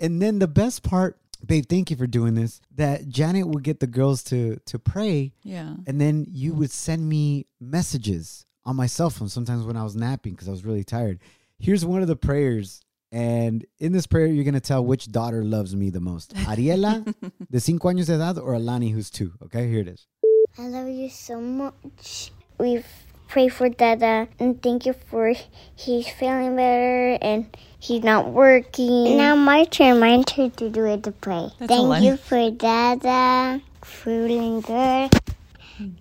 and 0.00 0.20
then 0.20 0.40
the 0.40 0.48
best 0.48 0.82
part, 0.82 1.18
babe, 1.36 1.64
thank 1.68 1.90
you 1.90 1.96
for 1.96 2.06
doing 2.06 2.34
this. 2.34 2.60
That 2.74 3.08
Janet 3.08 3.48
would 3.48 3.62
get 3.62 3.80
the 3.80 3.86
girls 3.86 4.22
to 4.24 4.58
to 4.66 4.78
pray, 4.78 5.32
Yeah. 5.42 5.74
and 5.86 6.00
then 6.00 6.26
you 6.28 6.54
would 6.54 6.70
send 6.70 7.08
me 7.08 7.46
messages 7.60 8.46
on 8.64 8.76
my 8.76 8.86
cell 8.86 9.10
phone 9.10 9.28
sometimes 9.28 9.64
when 9.64 9.76
I 9.76 9.84
was 9.84 9.94
napping 9.96 10.32
because 10.32 10.48
I 10.48 10.52
was 10.52 10.64
really 10.64 10.84
tired. 10.84 11.18
Here's 11.58 11.84
one 11.84 12.02
of 12.02 12.08
the 12.08 12.16
prayers. 12.16 12.80
And 13.12 13.64
in 13.78 13.92
this 13.92 14.08
prayer, 14.08 14.26
you're 14.26 14.42
going 14.42 14.54
to 14.54 14.60
tell 14.60 14.84
which 14.84 15.06
daughter 15.12 15.44
loves 15.44 15.76
me 15.76 15.88
the 15.90 16.00
most. 16.00 16.34
Ariela, 16.50 17.14
the 17.48 17.60
cinco 17.68 17.88
años 17.88 18.06
de 18.06 18.14
edad, 18.14 18.38
or 18.42 18.54
Alani, 18.54 18.88
who's 18.90 19.08
two. 19.08 19.32
Okay, 19.44 19.68
here 19.68 19.80
it 19.80 19.88
is. 19.88 20.08
I 20.58 20.62
love 20.66 20.88
you 20.88 21.08
so 21.08 21.40
much. 21.40 22.32
We 22.58 22.82
pray 23.28 23.48
for 23.48 23.68
Dada 23.68 24.28
and 24.38 24.62
thank 24.62 24.86
you 24.86 24.92
for 24.92 25.34
he's 25.74 26.08
feeling 26.08 26.56
better 26.56 27.18
and 27.20 27.46
he's 27.78 28.02
not 28.02 28.30
working. 28.30 29.16
Now 29.16 29.36
my 29.36 29.64
turn, 29.64 30.00
my 30.00 30.22
turn 30.22 30.50
to 30.52 30.70
do 30.70 30.86
it 30.86 31.02
to 31.04 31.12
pray. 31.12 31.50
That's 31.58 31.72
thank 31.72 32.04
you 32.04 32.16
for 32.16 32.50
Dada 32.50 33.60
feeling 33.84 34.60
good, 34.60 35.10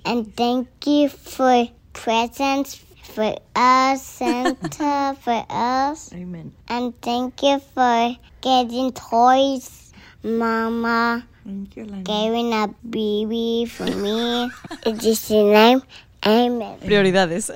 and 0.06 0.36
thank 0.36 0.68
you 0.86 1.10
for 1.10 1.68
presents 1.92 2.84
for 3.03 3.36
us, 3.56 4.06
Santa 4.06 5.15
for 5.22 5.46
us. 5.50 6.12
Amen. 6.13 6.53
And 6.68 7.00
thank 7.01 7.44
you 7.44 7.60
for 7.60 8.15
getting 8.42 8.92
toys, 8.94 9.94
Mama. 10.24 11.25
Thank 11.44 11.75
you, 11.75 11.86
Lani. 11.86 12.03
Giving 12.03 12.53
a 12.53 12.68
baby 12.89 13.65
for 13.70 13.86
me. 13.86 14.50
In 14.86 15.00
your 15.00 15.53
name, 15.53 15.84
Amen. 16.25 16.80
Prioridades. 16.80 17.50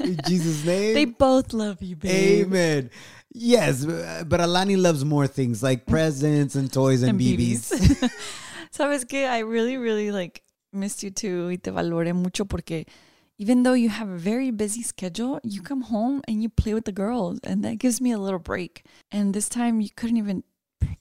In 0.00 0.18
Jesus' 0.26 0.64
name. 0.64 0.94
they 0.94 1.04
both 1.04 1.52
love 1.52 1.82
you, 1.82 1.96
babe. 1.96 2.46
Amen. 2.46 2.90
Yes, 3.32 3.84
uh, 3.84 4.22
but 4.26 4.40
Alani 4.40 4.76
loves 4.76 5.04
more 5.04 5.26
things 5.26 5.62
like 5.62 5.86
presents 5.86 6.54
and 6.54 6.72
toys 6.72 7.02
and, 7.02 7.10
And 7.10 7.20
BBs. 7.20 7.72
BBs. 7.72 8.10
Sabes 8.72 9.08
que 9.08 9.26
I 9.26 9.40
really, 9.40 9.76
really 9.76 10.12
like 10.12 10.42
missed 10.72 11.02
you 11.02 11.10
too 11.10 11.48
y 11.48 11.56
te 11.56 11.70
valoré 11.70 12.14
mucho 12.14 12.44
porque 12.44 12.86
even 13.38 13.64
though 13.64 13.72
you 13.72 13.88
have 13.88 14.08
a 14.08 14.16
very 14.16 14.52
busy 14.52 14.82
schedule, 14.82 15.40
you 15.42 15.62
come 15.62 15.82
home 15.82 16.22
and 16.28 16.42
you 16.42 16.48
play 16.48 16.74
with 16.74 16.84
the 16.84 16.92
girls 16.92 17.40
and 17.42 17.64
that 17.64 17.78
gives 17.78 18.00
me 18.00 18.12
a 18.12 18.18
little 18.18 18.38
break. 18.38 18.84
And 19.10 19.34
this 19.34 19.48
time 19.48 19.80
you 19.80 19.90
couldn't 19.96 20.16
even 20.16 20.44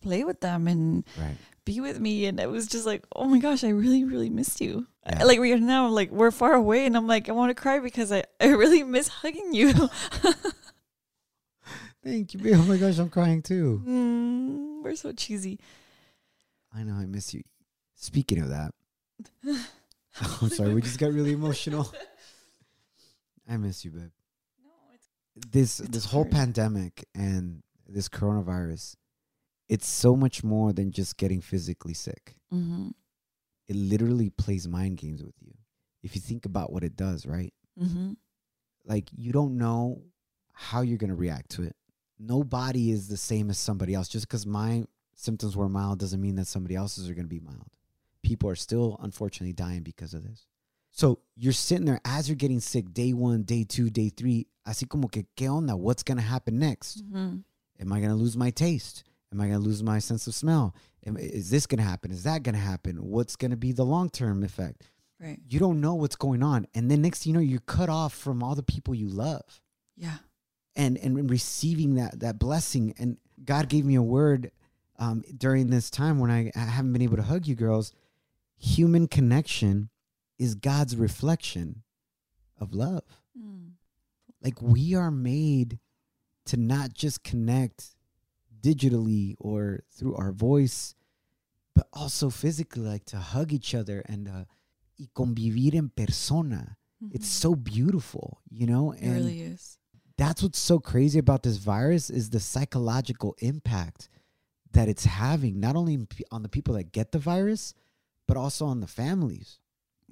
play 0.02 0.24
with 0.24 0.42
them 0.42 0.68
and 0.68 1.04
right. 1.20 1.38
Be 1.66 1.80
with 1.80 2.00
me 2.00 2.26
and 2.26 2.40
it 2.40 2.50
was 2.50 2.68
just 2.68 2.86
like, 2.86 3.04
oh 3.16 3.26
my 3.26 3.40
gosh, 3.40 3.64
I 3.64 3.70
really, 3.70 4.04
really 4.04 4.30
missed 4.30 4.62
you. 4.62 4.88
Yeah. 5.06 5.24
Like 5.24 5.40
right 5.40 5.60
now, 5.60 5.88
like 5.88 6.12
we're 6.12 6.32
far 6.32 6.54
away 6.54 6.86
and 6.86 6.96
I'm 6.96 7.08
like, 7.08 7.30
I 7.30 7.32
want 7.34 7.50
to 7.50 7.62
cry 7.62 7.80
because 7.80 8.12
I, 8.12 8.24
I 8.40 8.48
really 8.48 8.84
miss 8.84 9.08
hugging 9.08 9.54
you. 9.54 9.74
Thank 12.04 12.34
you. 12.34 12.40
babe. 12.40 12.56
Oh 12.58 12.64
my 12.64 12.78
gosh, 12.78 12.98
I'm 13.00 13.10
crying 13.10 13.42
too. 13.42 13.82
mm, 13.86 14.84
we're 14.84 14.96
so 14.96 15.14
cheesy. 15.14 15.60
I 16.76 16.84
know, 16.84 16.96
I 16.96 17.06
miss 17.06 17.34
you. 17.34 17.44
Speaking 17.96 18.40
of 18.42 18.50
that, 18.50 18.74
I'm 20.42 20.50
sorry, 20.50 20.74
we 20.74 20.82
just 20.82 21.00
got 21.00 21.14
really 21.14 21.32
emotional. 21.32 21.92
I 23.50 23.58
miss 23.58 23.84
you, 23.86 23.92
babe. 23.92 24.12
This 25.50 25.80
It's 25.80 25.90
this 25.90 26.06
whole 26.06 26.26
pandemic 26.26 27.06
and 27.16 27.64
this 27.88 28.08
coronavirus, 28.08 28.96
it's 29.70 29.88
so 29.88 30.16
much 30.16 30.44
more 30.44 30.74
than 30.74 30.92
just 30.92 31.18
getting 31.18 31.42
physically 31.42 31.94
sick. 31.94 32.36
Mm-hmm. 32.54 32.90
It 33.68 33.76
literally 33.76 34.30
plays 34.30 34.68
mind 34.68 34.98
games 34.98 35.24
with 35.24 35.36
you. 35.42 35.54
If 36.02 36.16
you 36.16 36.22
think 36.22 36.46
about 36.46 36.72
what 36.72 36.84
it 36.84 36.96
does, 36.96 37.26
right? 37.26 37.54
Mm-hmm. 37.82 38.12
like 38.86 39.10
you 39.16 39.32
don't 39.32 39.58
know 39.58 40.04
how 40.52 40.82
you're 40.82 41.00
going 41.00 41.10
to 41.10 41.16
react 41.16 41.50
to 41.52 41.64
it. 41.64 41.76
Nobody 42.20 42.92
is 42.92 43.08
the 43.08 43.18
same 43.18 43.50
as 43.50 43.58
somebody 43.58 43.96
else. 43.96 44.08
Just 44.08 44.28
because 44.28 44.46
my 44.46 44.86
symptoms 45.16 45.58
were 45.58 45.68
mild 45.68 46.00
doesn't 46.00 46.22
mean 46.22 46.36
that 46.36 46.46
somebody 46.46 46.76
else's 46.76 47.10
are 47.10 47.16
going 47.16 47.26
to 47.26 47.30
be 47.30 47.40
mild. 47.40 47.68
People 48.22 48.50
are 48.50 48.56
still 48.56 49.00
unfortunately 49.02 49.54
dying 49.54 49.82
because 49.82 50.14
of 50.14 50.24
this. 50.24 50.46
So 50.92 51.20
you're 51.36 51.54
sitting 51.54 51.86
there 51.86 52.00
as 52.06 52.30
you're 52.30 52.36
getting 52.36 52.60
sick, 52.60 52.94
day 52.94 53.14
one, 53.14 53.42
day 53.42 53.64
two, 53.64 53.90
day 53.90 54.10
three, 54.10 54.46
así 54.68 54.88
como 54.88 55.08
que, 55.08 55.24
¿qué 55.36 55.50
onda? 55.50 55.76
What's 55.76 56.04
going 56.04 56.18
to 56.20 56.24
happen 56.24 56.60
next? 56.60 57.04
Mm-hmm. 57.04 57.38
Am 57.82 57.92
I 57.92 57.98
going 57.98 58.12
to 58.12 58.16
lose 58.16 58.38
my 58.38 58.52
taste? 58.52 59.04
Am 59.34 59.42
I 59.42 59.48
going 59.48 59.60
to 59.60 59.66
lose 59.66 59.82
my 59.82 60.00
sense 60.00 60.28
of 60.28 60.36
smell? 60.36 60.76
Am, 61.06 61.18
is 61.18 61.50
this 61.50 61.66
going 61.66 61.80
to 61.80 61.84
happen? 61.84 62.12
Is 62.12 62.24
that 62.24 62.44
going 62.44 62.56
to 62.56 62.62
happen? 62.62 62.98
What's 62.98 63.36
going 63.36 63.52
to 63.52 63.58
be 63.58 63.72
the 63.72 63.84
long 63.86 64.10
term 64.10 64.44
effect? 64.44 64.84
Right. 65.20 65.40
You 65.50 65.60
don't 65.60 65.82
know 65.82 65.96
what's 65.96 66.16
going 66.16 66.44
on. 66.44 66.68
And 66.76 66.90
then 66.92 67.02
next 67.02 67.24
thing 67.24 67.34
you 67.34 67.40
know, 67.40 67.44
you're 67.44 67.60
cut 67.62 67.90
off 67.90 68.14
from 68.14 68.44
all 68.44 68.56
the 68.56 68.64
people 68.64 68.94
you 68.94 69.08
love 69.10 69.62
Yeah. 69.98 70.18
and 70.76 70.98
and 70.98 71.30
receiving 71.30 71.96
that 71.96 72.20
that 72.20 72.38
blessing 72.40 72.94
and 72.98 73.18
god 73.44 73.70
gave 73.70 73.86
me 73.86 73.96
a 73.96 74.02
word 74.02 74.52
um, 75.00 75.24
during 75.38 75.70
this 75.70 75.90
time 75.90 76.20
when 76.20 76.30
I, 76.32 76.52
I 76.56 76.60
haven't 76.60 76.94
been 76.94 77.02
able 77.02 77.18
to 77.18 77.24
hug 77.24 77.48
you 77.48 77.56
girls 77.56 77.92
human 78.58 79.08
connection 79.08 79.90
is 80.40 80.56
god's 80.56 80.96
reflection 80.96 81.84
of 82.60 82.74
love 82.74 83.04
Mm. 83.38 83.72
like 84.44 84.62
we 84.62 84.94
are 84.94 85.10
made 85.12 85.80
to 86.46 86.58
not 86.58 86.94
just 86.94 87.24
connect 87.24 87.93
digitally 88.64 89.36
or 89.40 89.84
through 89.96 90.16
our 90.16 90.32
voice 90.32 90.96
but 91.76 91.88
also 91.92 92.30
physically 92.30 92.84
like 92.94 93.06
to 93.06 93.18
hug 93.18 93.52
each 93.52 93.74
other 93.76 94.02
and 94.08 94.28
uh, 94.28 94.46
y 95.00 95.08
convivir 95.14 95.74
en 95.76 95.90
persona 95.96 96.78
it's 97.12 97.28
so 97.28 97.54
beautiful 97.56 98.40
you 98.50 98.66
know 98.66 98.94
It 98.94 99.10
really 99.10 99.42
is. 99.42 99.78
that's 100.18 100.42
what's 100.44 100.60
so 100.60 100.80
crazy 100.80 101.20
about 101.20 101.44
this 101.44 101.58
virus 101.58 102.10
is 102.10 102.30
the 102.30 102.40
psychological 102.40 103.36
impact 103.40 104.08
that 104.72 104.88
it's 104.88 105.06
having 105.06 105.60
not 105.60 105.76
only 105.76 105.98
on 106.32 106.42
the 106.44 106.50
people 106.50 106.76
that 106.76 106.92
get 106.94 107.12
the 107.12 107.20
virus 107.20 107.74
but 108.28 108.38
also 108.38 108.66
on 108.66 108.80
the 108.80 108.88
families 108.88 109.60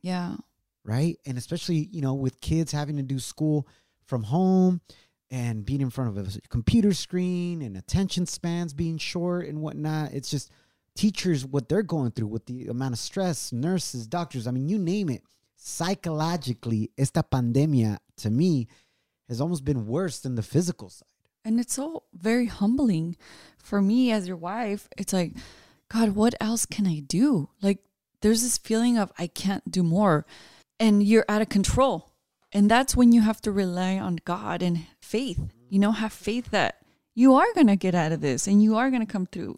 Yeah. 0.01 0.35
right 0.83 1.15
and 1.25 1.37
especially 1.37 1.87
you 1.95 2.01
know 2.01 2.13
with 2.15 2.41
kids 2.41 2.71
having 2.73 2.97
to 2.97 3.03
do 3.03 3.19
school 3.19 3.67
from 4.05 4.23
home 4.23 4.81
and 5.31 5.65
being 5.65 5.81
in 5.81 5.89
front 5.89 6.15
of 6.15 6.35
a 6.35 6.41
computer 6.49 6.93
screen 6.93 7.61
and 7.61 7.75
attention 7.75 8.25
spans 8.25 8.73
being 8.73 8.97
short 8.97 9.47
and 9.47 9.61
whatnot 9.61 10.11
it's 10.11 10.29
just 10.29 10.51
teachers 10.95 11.45
what 11.45 11.69
they're 11.69 11.81
going 11.81 12.11
through 12.11 12.27
with 12.27 12.45
the 12.45 12.67
amount 12.67 12.93
of 12.93 12.99
stress 12.99 13.51
nurses 13.51 14.05
doctors 14.05 14.45
i 14.45 14.51
mean 14.51 14.67
you 14.67 14.77
name 14.77 15.09
it 15.09 15.23
psychologically 15.55 16.91
esta 16.97 17.23
pandemia 17.23 17.97
to 18.17 18.29
me 18.29 18.67
has 19.29 19.39
almost 19.39 19.63
been 19.63 19.87
worse 19.87 20.19
than 20.19 20.35
the 20.35 20.43
physical 20.43 20.89
side 20.89 21.07
And 21.43 21.59
it's 21.59 21.73
so 21.73 22.03
very 22.13 22.45
humbling 22.45 23.15
for 23.57 23.81
me 23.81 24.11
as 24.11 24.27
your 24.27 24.37
wife. 24.37 24.87
It's 24.97 25.13
like, 25.13 25.33
God, 25.89 26.09
what 26.09 26.35
else 26.39 26.65
can 26.65 26.85
I 26.85 26.99
do? 26.99 27.49
Like, 27.61 27.79
there's 28.21 28.43
this 28.43 28.57
feeling 28.57 28.97
of 28.97 29.11
I 29.17 29.27
can't 29.27 29.69
do 29.69 29.81
more, 29.83 30.25
and 30.79 31.01
you're 31.01 31.25
out 31.27 31.41
of 31.41 31.49
control. 31.49 32.10
And 32.53 32.69
that's 32.69 32.95
when 32.95 33.13
you 33.13 33.21
have 33.21 33.41
to 33.41 33.51
rely 33.51 33.97
on 33.97 34.19
God 34.25 34.61
and 34.61 34.85
faith. 34.99 35.39
You 35.69 35.79
know, 35.79 35.93
have 35.93 36.11
faith 36.11 36.51
that 36.51 36.81
you 37.15 37.33
are 37.35 37.53
going 37.55 37.67
to 37.67 37.77
get 37.77 37.95
out 37.95 38.11
of 38.11 38.19
this 38.19 38.45
and 38.45 38.61
you 38.61 38.75
are 38.75 38.89
going 38.89 39.05
to 39.05 39.11
come 39.11 39.25
through. 39.25 39.57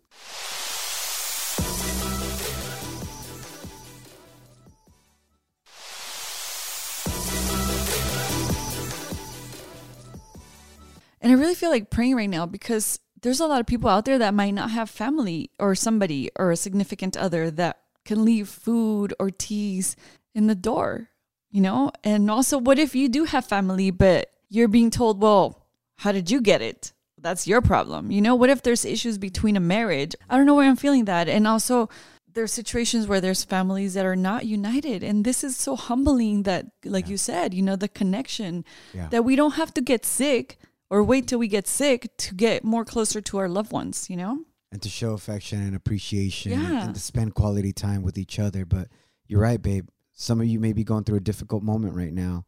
And 11.19 11.31
I 11.31 11.35
really 11.35 11.55
feel 11.55 11.69
like 11.69 11.89
praying 11.89 12.15
right 12.15 12.29
now 12.29 12.45
because 12.45 13.00
there's 13.21 13.39
a 13.39 13.47
lot 13.47 13.62
of 13.62 13.65
people 13.65 13.89
out 13.89 14.03
there 14.05 14.19
that 14.19 14.33
might 14.33 14.51
not 14.51 14.71
have 14.71 14.89
family 14.89 15.50
or 15.57 15.73
somebody 15.73 16.29
or 16.35 16.51
a 16.51 16.57
significant 16.57 17.15
other 17.15 17.50
that 17.50 17.79
can 18.03 18.25
leave 18.25 18.50
food 18.50 19.13
or 19.19 19.31
teas 19.31 19.95
in 20.35 20.47
the 20.47 20.55
door, 20.55 21.09
you 21.53 21.62
know? 21.62 21.91
And 22.03 22.29
also, 22.29 22.57
what 22.57 22.77
if 22.79 22.93
you 22.95 23.07
do 23.07 23.24
have 23.24 23.45
family, 23.45 23.91
but 23.91 24.29
you're 24.50 24.67
being 24.67 24.89
told, 24.89 25.22
well, 25.22 25.65
how 25.98 26.12
did 26.12 26.29
you 26.29 26.41
get 26.41 26.62
it? 26.62 26.91
That's 27.17 27.48
your 27.48 27.62
problem. 27.62 28.12
You 28.12 28.22
know, 28.22 28.36
what 28.36 28.50
if 28.50 28.63
there's 28.63 28.83
issues 28.83 29.17
between 29.17 29.55
a 29.55 29.62
marriage? 29.62 30.13
I 30.29 30.36
don't 30.36 30.45
know 30.45 30.55
why 30.55 30.67
I'm 30.67 30.75
feeling 30.75 31.05
that. 31.05 31.29
And 31.29 31.48
also, 31.48 31.88
there's 32.33 32.51
situations 32.51 33.07
where 33.07 33.22
there's 33.22 33.43
families 33.45 33.93
that 33.93 34.05
are 34.05 34.15
not 34.15 34.45
united. 34.45 35.03
And 35.03 35.24
this 35.24 35.43
is 35.43 35.55
so 35.55 35.75
humbling 35.75 36.43
that, 36.43 36.65
like 36.83 37.07
you 37.07 37.15
said, 37.15 37.53
you 37.53 37.62
know, 37.62 37.75
the 37.77 37.88
connection 37.88 38.65
Yeah. 38.93 39.07
that 39.10 39.24
we 39.24 39.36
don't 39.36 39.53
have 39.53 39.74
to 39.75 39.81
get 39.81 40.05
sick 40.05 40.57
or 40.89 41.03
wait 41.03 41.27
till 41.27 41.39
we 41.39 41.48
get 41.48 41.67
sick 41.67 42.10
to 42.17 42.33
get 42.36 42.63
more 42.63 42.83
closer 42.83 43.22
to 43.22 43.38
our 43.38 43.48
loved 43.48 43.72
ones, 43.72 44.10
you 44.10 44.17
know? 44.17 44.39
and 44.72 44.81
to 44.81 44.89
show 44.89 45.13
affection 45.13 45.62
and 45.62 45.75
appreciation 45.75 46.51
Yeah. 46.53 46.86
and 46.86 46.95
to 46.95 47.00
spend 47.00 47.36
quality 47.36 47.72
time 47.72 48.01
with 48.01 48.17
each 48.17 48.39
other. 48.39 48.65
But 48.65 48.88
you're 49.27 49.39
right, 49.39 49.62
babe. 49.62 49.88
Some 50.13 50.39
of 50.39 50.48
you 50.48 50.60
may 50.60 50.74
be 50.74 50.84
going 50.84 51.03
through 51.03 51.17
a 51.17 51.22
difficult 51.22 51.63
moment 51.63 51.96
right 51.96 52.13
now 52.13 52.46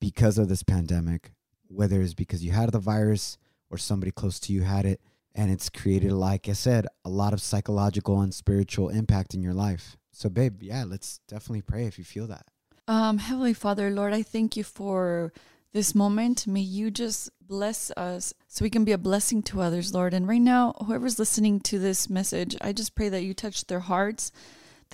because 0.00 0.36
of 0.36 0.48
this 0.48 0.62
pandemic, 0.62 1.32
whether 1.68 2.02
it's 2.02 2.14
because 2.14 2.44
you 2.44 2.52
had 2.52 2.70
the 2.72 2.78
virus 2.78 3.38
or 3.70 3.78
somebody 3.78 4.10
close 4.10 4.38
to 4.40 4.52
you 4.52 4.62
had 4.62 4.84
it. 4.84 5.00
And 5.34 5.50
it's 5.50 5.68
created, 5.68 6.12
like 6.12 6.48
I 6.48 6.52
said, 6.52 6.86
a 7.04 7.08
lot 7.08 7.32
of 7.32 7.40
psychological 7.40 8.20
and 8.20 8.32
spiritual 8.32 8.88
impact 8.88 9.34
in 9.34 9.42
your 9.42 9.54
life. 9.54 9.96
So, 10.12 10.28
babe, 10.28 10.62
yeah, 10.62 10.84
let's 10.86 11.18
definitely 11.26 11.62
pray 11.62 11.86
if 11.86 11.98
you 11.98 12.04
feel 12.04 12.28
that. 12.28 12.46
Um, 12.86 13.18
Heavenly 13.18 13.54
Father, 13.54 13.90
Lord, 13.90 14.12
I 14.12 14.22
thank 14.22 14.56
you 14.56 14.62
for 14.62 15.32
this 15.72 15.94
moment. 15.94 16.46
May 16.46 16.60
you 16.60 16.90
just 16.90 17.30
bless 17.40 17.90
us 17.92 18.32
so 18.46 18.62
we 18.62 18.70
can 18.70 18.84
be 18.84 18.92
a 18.92 18.98
blessing 18.98 19.42
to 19.44 19.60
others, 19.60 19.92
Lord. 19.92 20.14
And 20.14 20.28
right 20.28 20.40
now, 20.40 20.74
whoever's 20.86 21.18
listening 21.18 21.60
to 21.60 21.78
this 21.78 22.08
message, 22.08 22.56
I 22.60 22.72
just 22.72 22.94
pray 22.94 23.08
that 23.08 23.24
you 23.24 23.34
touch 23.34 23.66
their 23.66 23.80
hearts, 23.80 24.30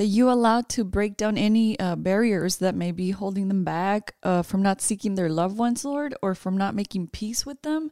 that 0.00 0.06
you 0.06 0.30
allowed 0.30 0.66
to 0.66 0.82
break 0.82 1.18
down 1.18 1.36
any 1.36 1.78
uh, 1.78 1.94
barriers 1.94 2.56
that 2.56 2.74
may 2.74 2.90
be 2.90 3.10
holding 3.10 3.48
them 3.48 3.64
back 3.64 4.14
uh, 4.22 4.40
from 4.40 4.62
not 4.62 4.80
seeking 4.80 5.14
their 5.14 5.28
loved 5.28 5.58
ones, 5.58 5.84
Lord, 5.84 6.14
or 6.22 6.34
from 6.34 6.56
not 6.56 6.74
making 6.74 7.08
peace 7.08 7.44
with 7.44 7.60
them. 7.60 7.90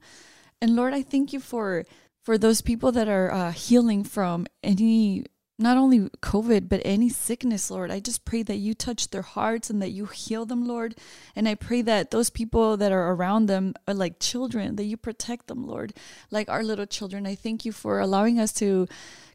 And 0.58 0.74
Lord, 0.74 0.94
I 0.94 1.02
thank 1.02 1.34
you 1.34 1.38
for 1.38 1.84
for 2.24 2.38
those 2.38 2.62
people 2.62 2.92
that 2.92 3.08
are 3.08 3.30
uh, 3.30 3.52
healing 3.52 4.04
from 4.04 4.46
any 4.62 5.26
not 5.58 5.76
only 5.76 6.08
COVID, 6.22 6.68
but 6.68 6.80
any 6.84 7.08
sickness, 7.08 7.70
Lord. 7.70 7.90
I 7.90 7.98
just 7.98 8.24
pray 8.24 8.44
that 8.44 8.56
you 8.56 8.74
touch 8.74 9.10
their 9.10 9.22
hearts 9.22 9.70
and 9.70 9.82
that 9.82 9.90
you 9.90 10.06
heal 10.06 10.46
them, 10.46 10.66
Lord. 10.66 10.94
And 11.34 11.48
I 11.48 11.56
pray 11.56 11.82
that 11.82 12.12
those 12.12 12.30
people 12.30 12.76
that 12.76 12.92
are 12.92 13.12
around 13.12 13.46
them 13.46 13.74
are 13.88 13.94
like 13.94 14.20
children, 14.20 14.76
that 14.76 14.84
you 14.84 14.96
protect 14.96 15.48
them, 15.48 15.66
Lord, 15.66 15.94
like 16.30 16.48
our 16.48 16.62
little 16.62 16.86
children. 16.86 17.26
I 17.26 17.34
thank 17.34 17.64
you 17.64 17.72
for 17.72 17.98
allowing 17.98 18.38
us 18.38 18.52
to 18.54 18.86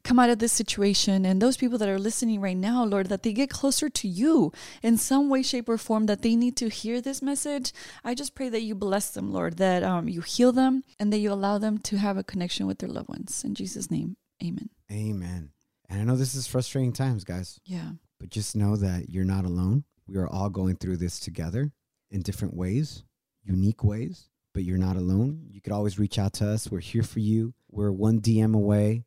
come 0.03 0.20
out 0.20 0.30
of 0.30 0.39
this 0.39 0.53
situation. 0.53 1.25
And 1.25 1.42
those 1.42 1.58
people 1.58 1.77
that 1.77 1.89
are 1.89 2.00
listening 2.00 2.39
right 2.39 2.58
now, 2.58 2.86
Lord, 2.86 3.08
that 3.08 3.24
they 3.24 3.34
get 3.34 3.50
closer 3.50 3.89
to 3.89 4.08
you 4.08 4.53
in 4.82 4.98
some 4.98 5.30
way, 5.30 5.44
shape, 5.44 5.68
or 5.68 5.77
form, 5.77 6.06
that 6.06 6.22
they 6.22 6.36
need 6.38 6.56
to 6.58 6.70
hear 6.70 7.01
this 7.01 7.22
message. 7.22 7.74
I 8.03 8.15
just 8.15 8.34
pray 8.34 8.48
that 8.50 8.62
you 8.62 8.75
bless 8.75 9.10
them, 9.10 9.34
Lord, 9.34 9.58
that 9.58 9.84
um, 9.84 10.08
you 10.08 10.22
heal 10.22 10.53
them 10.53 10.84
and 11.00 11.12
that 11.12 11.20
you 11.20 11.32
allow 11.32 11.58
them 11.58 11.80
to 11.80 11.98
have 11.98 12.18
a 12.18 12.24
connection 12.24 12.65
with 12.65 12.80
their 12.80 12.89
loved 12.89 13.10
ones. 13.10 13.44
In 13.44 13.56
Jesus' 13.56 13.92
name, 13.92 14.15
amen. 14.42 14.70
Amen. 14.92 15.51
And 15.94 16.02
I 16.02 16.06
know 16.06 16.16
this 16.18 16.34
is 16.34 16.48
frustrating 16.48 16.92
times, 16.92 17.24
guys, 17.24 17.60
Yeah. 17.66 17.92
but 18.20 18.30
just 18.30 18.56
know 18.56 18.76
that 18.78 19.10
you're 19.10 19.24
not 19.26 19.46
alone. 19.46 19.84
We 20.08 20.18
are 20.18 20.28
all 20.28 20.50
going 20.50 20.78
through 20.78 20.98
this 20.98 21.20
together 21.20 21.72
in 22.10 22.22
different 22.22 22.56
ways, 22.56 23.04
unique 23.44 23.84
ways, 23.84 24.28
but 24.56 24.64
you're 24.64 24.80
not 24.80 24.98
alone. 24.98 25.46
You 25.52 25.62
could 25.62 25.72
always 25.72 26.00
reach 26.00 26.18
out 26.18 26.34
to 26.34 26.48
us. 26.50 26.70
We're 26.72 26.80
here 26.80 27.04
for 27.04 27.20
you. 27.20 27.54
We're 27.70 27.92
one 27.92 28.22
DM 28.22 28.56
away 28.56 29.06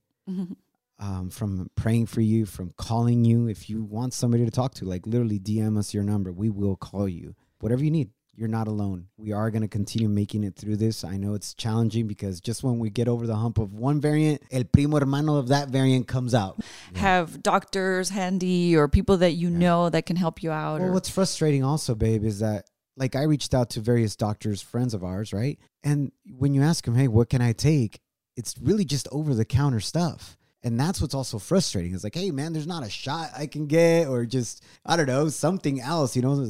um, 0.99 1.29
from 1.31 1.69
praying 1.75 2.07
for 2.07 2.21
you, 2.21 2.47
from 2.47 2.71
calling 2.77 3.25
you. 3.25 3.49
If 3.49 3.69
you 3.69 3.83
want 3.83 4.15
somebody 4.15 4.45
to 4.45 4.51
talk 4.51 4.75
to, 4.75 4.85
like 4.85 5.07
literally 5.07 5.39
DM 5.41 5.77
us 5.79 5.93
your 5.93 6.05
number. 6.05 6.33
We 6.33 6.51
will 6.51 6.77
call 6.77 7.09
you. 7.09 7.35
Whatever 7.61 7.83
you 7.85 7.91
need, 7.91 8.11
you're 8.37 8.49
not 8.49 8.69
alone. 8.69 9.07
We 9.17 9.33
are 9.33 9.51
going 9.51 9.63
to 9.63 9.69
continue 9.69 10.09
making 10.09 10.45
it 10.45 10.57
through 10.57 10.77
this. 10.77 11.05
I 11.05 11.17
know 11.17 11.35
it's 11.35 11.55
challenging 11.55 12.07
because 12.07 12.41
just 12.41 12.63
when 12.63 12.79
we 12.79 12.91
get 12.91 13.09
over 13.09 13.27
the 13.27 13.37
hump 13.37 13.59
of 13.59 13.73
one 13.73 14.01
variant, 14.01 14.43
el 14.51 14.65
primo 14.65 14.99
hermano 14.99 15.37
of 15.37 15.49
that 15.49 15.69
variant 15.69 16.07
comes 16.07 16.35
out. 16.35 16.61
have 16.95 17.43
doctors 17.43 18.11
handy 18.11 18.77
or 18.77 18.89
people 18.89 19.17
that 19.19 19.33
you 19.33 19.51
know 19.51 19.89
that 19.89 20.07
can 20.07 20.17
help 20.17 20.43
you 20.43 20.51
out. 20.51 20.81
Well, 20.81 20.91
or, 20.91 20.93
what's 20.93 21.09
frustrating 21.09 21.65
also, 21.65 21.95
babe, 21.95 22.25
is 22.25 22.41
that 22.41 22.69
like 22.97 23.17
I 23.17 23.23
reached 23.25 23.55
out 23.55 23.71
to 23.71 23.81
various 23.81 24.17
doctors, 24.17 24.63
friends 24.63 24.95
of 24.95 25.05
ours, 25.05 25.33
right? 25.33 25.59
And 25.83 26.13
when 26.25 26.55
you 26.55 26.63
ask 26.63 26.85
them, 26.85 26.95
hey, 26.95 27.09
what 27.09 27.29
can 27.31 27.43
I 27.43 27.53
take? 27.53 28.01
It's 28.37 28.55
really 28.61 28.85
just 28.85 29.09
over 29.13 29.35
the 29.35 29.45
counter 29.45 29.81
stuff. 29.81 30.37
And 30.63 30.81
that's 30.81 31.01
what's 31.01 31.15
also 31.15 31.39
frustrating. 31.39 31.95
It's 31.95 32.03
like, 32.03 32.15
hey, 32.15 32.31
man, 32.31 32.53
there's 32.53 32.67
not 32.67 32.85
a 32.85 32.91
shot 32.91 33.31
I 33.37 33.47
can 33.47 33.67
get 33.67 34.09
or 34.09 34.27
just, 34.27 34.65
I 34.85 34.97
don't 34.97 35.07
know, 35.07 35.29
something 35.29 35.81
else, 35.81 36.17
you 36.17 36.23
know, 36.23 36.45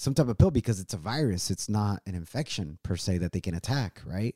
some 0.00 0.14
type 0.14 0.28
of 0.28 0.38
pill 0.38 0.52
because 0.52 0.78
it's 0.78 0.94
a 0.94 0.96
virus. 0.96 1.50
It's 1.50 1.68
not 1.68 2.02
an 2.06 2.14
infection 2.14 2.78
per 2.84 2.94
se 2.94 3.18
that 3.18 3.32
they 3.32 3.40
can 3.40 3.54
attack, 3.54 4.00
right? 4.06 4.34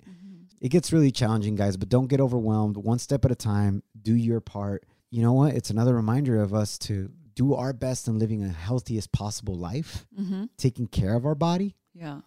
It 0.61 0.71
gets 0.71 0.93
really 0.93 1.13
challenging, 1.13 1.55
guys, 1.55 1.77
but 1.77 1.89
don't 1.89 2.09
get 2.09 2.21
overwhelmed. 2.21 2.77
One 2.77 2.99
step 2.99 3.25
at 3.25 3.31
a 3.31 3.37
time, 3.37 3.83
do 4.01 4.13
your 4.15 4.41
part. 4.41 4.85
You 5.11 5.23
know 5.23 5.33
what? 5.33 5.55
It's 5.55 5.71
another 5.71 5.95
reminder 5.95 6.43
of 6.43 6.53
us 6.53 6.79
to 6.81 7.11
do 7.35 7.55
our 7.55 7.73
best 7.73 8.09
in 8.09 8.19
living 8.19 8.43
a 8.43 8.49
healthiest 8.49 9.13
possible 9.13 9.55
life, 9.57 10.05
Mhm. 10.21 10.49
taking 10.57 10.87
care 10.89 11.15
of 11.15 11.25
our 11.25 11.35
body. 11.37 11.77
yeah. 11.95 12.23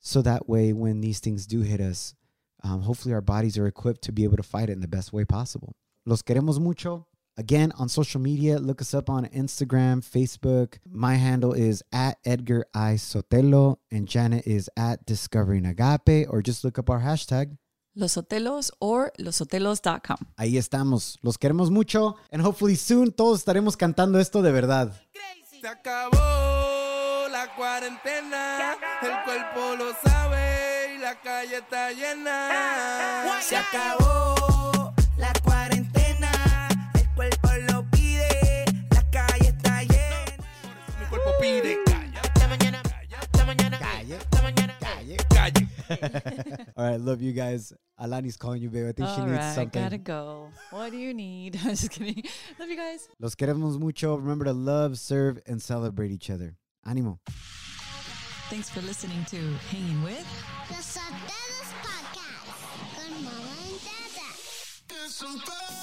So 0.00 0.22
that 0.22 0.48
way, 0.48 0.72
when 0.72 1.00
these 1.00 1.18
things 1.20 1.46
do 1.46 1.60
hit 1.60 1.80
us, 1.80 2.14
um, 2.62 2.82
hopefully 2.82 3.12
our 3.12 3.20
bodies 3.20 3.58
are 3.58 3.66
equipped 3.66 4.02
to 4.02 4.12
be 4.12 4.24
able 4.24 4.36
to 4.38 4.42
fight 4.42 4.70
it 4.70 4.72
in 4.72 4.80
the 4.80 4.88
best 4.88 5.12
way 5.12 5.24
possible. 5.24 5.74
Los 6.06 6.22
queremos 6.22 6.58
mucho. 6.60 7.06
Again, 7.38 7.70
on 7.78 7.88
social 7.88 8.20
media, 8.20 8.58
look 8.58 8.82
us 8.82 8.92
up 8.92 9.08
on 9.08 9.24
Instagram, 9.26 10.02
Facebook. 10.02 10.78
My 10.84 11.14
handle 11.14 11.52
is 11.52 11.84
at 11.92 12.18
Edgar 12.24 12.66
I 12.74 12.94
Sotelo, 12.94 13.76
and 13.92 14.08
Janet 14.08 14.44
is 14.44 14.68
at 14.76 15.06
Discovering 15.06 15.64
Agape, 15.64 16.26
or 16.28 16.42
just 16.42 16.64
look 16.64 16.80
up 16.80 16.90
our 16.90 17.00
hashtag. 17.00 17.56
Los 17.94 18.16
Sotelos 18.16 18.72
or 18.80 19.12
losotelos.com. 19.20 20.16
Ahí 20.36 20.58
estamos. 20.58 21.16
Los 21.22 21.36
queremos 21.38 21.70
mucho, 21.70 22.16
and 22.32 22.42
hopefully 22.42 22.74
soon 22.74 23.12
todos 23.12 23.38
estaremos 23.44 23.76
cantando 23.76 24.18
esto 24.18 24.42
de 24.42 24.50
verdad. 24.50 24.92
Se 25.60 25.68
acabó 25.68 27.28
la 27.30 27.54
cuarentena, 27.56 28.76
el 29.00 29.24
cuerpo 29.24 29.76
lo 29.76 29.92
sabe 30.02 30.96
y 30.96 30.98
la 30.98 31.20
calle 31.20 31.58
está 31.58 31.92
llena. 31.92 33.40
Se 33.42 33.56
acabó 33.56 34.17
love 47.08 47.22
you 47.22 47.32
guys. 47.32 47.72
Alani's 48.00 48.36
calling 48.36 48.62
you, 48.62 48.70
babe. 48.70 48.86
I 48.88 48.92
think 48.92 49.08
she 49.08 49.20
needs 49.22 49.32
right, 49.32 49.54
something. 49.54 49.82
gotta 49.82 49.98
go. 49.98 50.50
What 50.70 50.92
do 50.92 50.98
you 50.98 51.14
need? 51.14 51.56
I'm 51.64 51.70
just 51.70 51.90
kidding. 51.90 52.22
Love 52.58 52.68
you 52.68 52.76
guys. 52.76 53.08
Los 53.18 53.34
queremos 53.34 53.78
mucho. 53.78 54.16
Remember 54.16 54.44
to 54.44 54.52
love, 54.52 54.98
serve, 54.98 55.40
and 55.46 55.60
celebrate 55.60 56.12
each 56.12 56.30
other. 56.30 56.54
Ánimo. 56.86 57.18
Thanks 58.50 58.70
for 58.70 58.80
listening 58.82 59.24
to 59.26 59.36
Hanging 59.70 60.02
With. 60.02 60.26
Los 60.70 60.96
Sotelos 60.96 61.70
Podcast 61.82 62.94
con 62.94 63.24
Mama 63.24 63.56
and 63.66 63.80
Dada. 63.82 65.77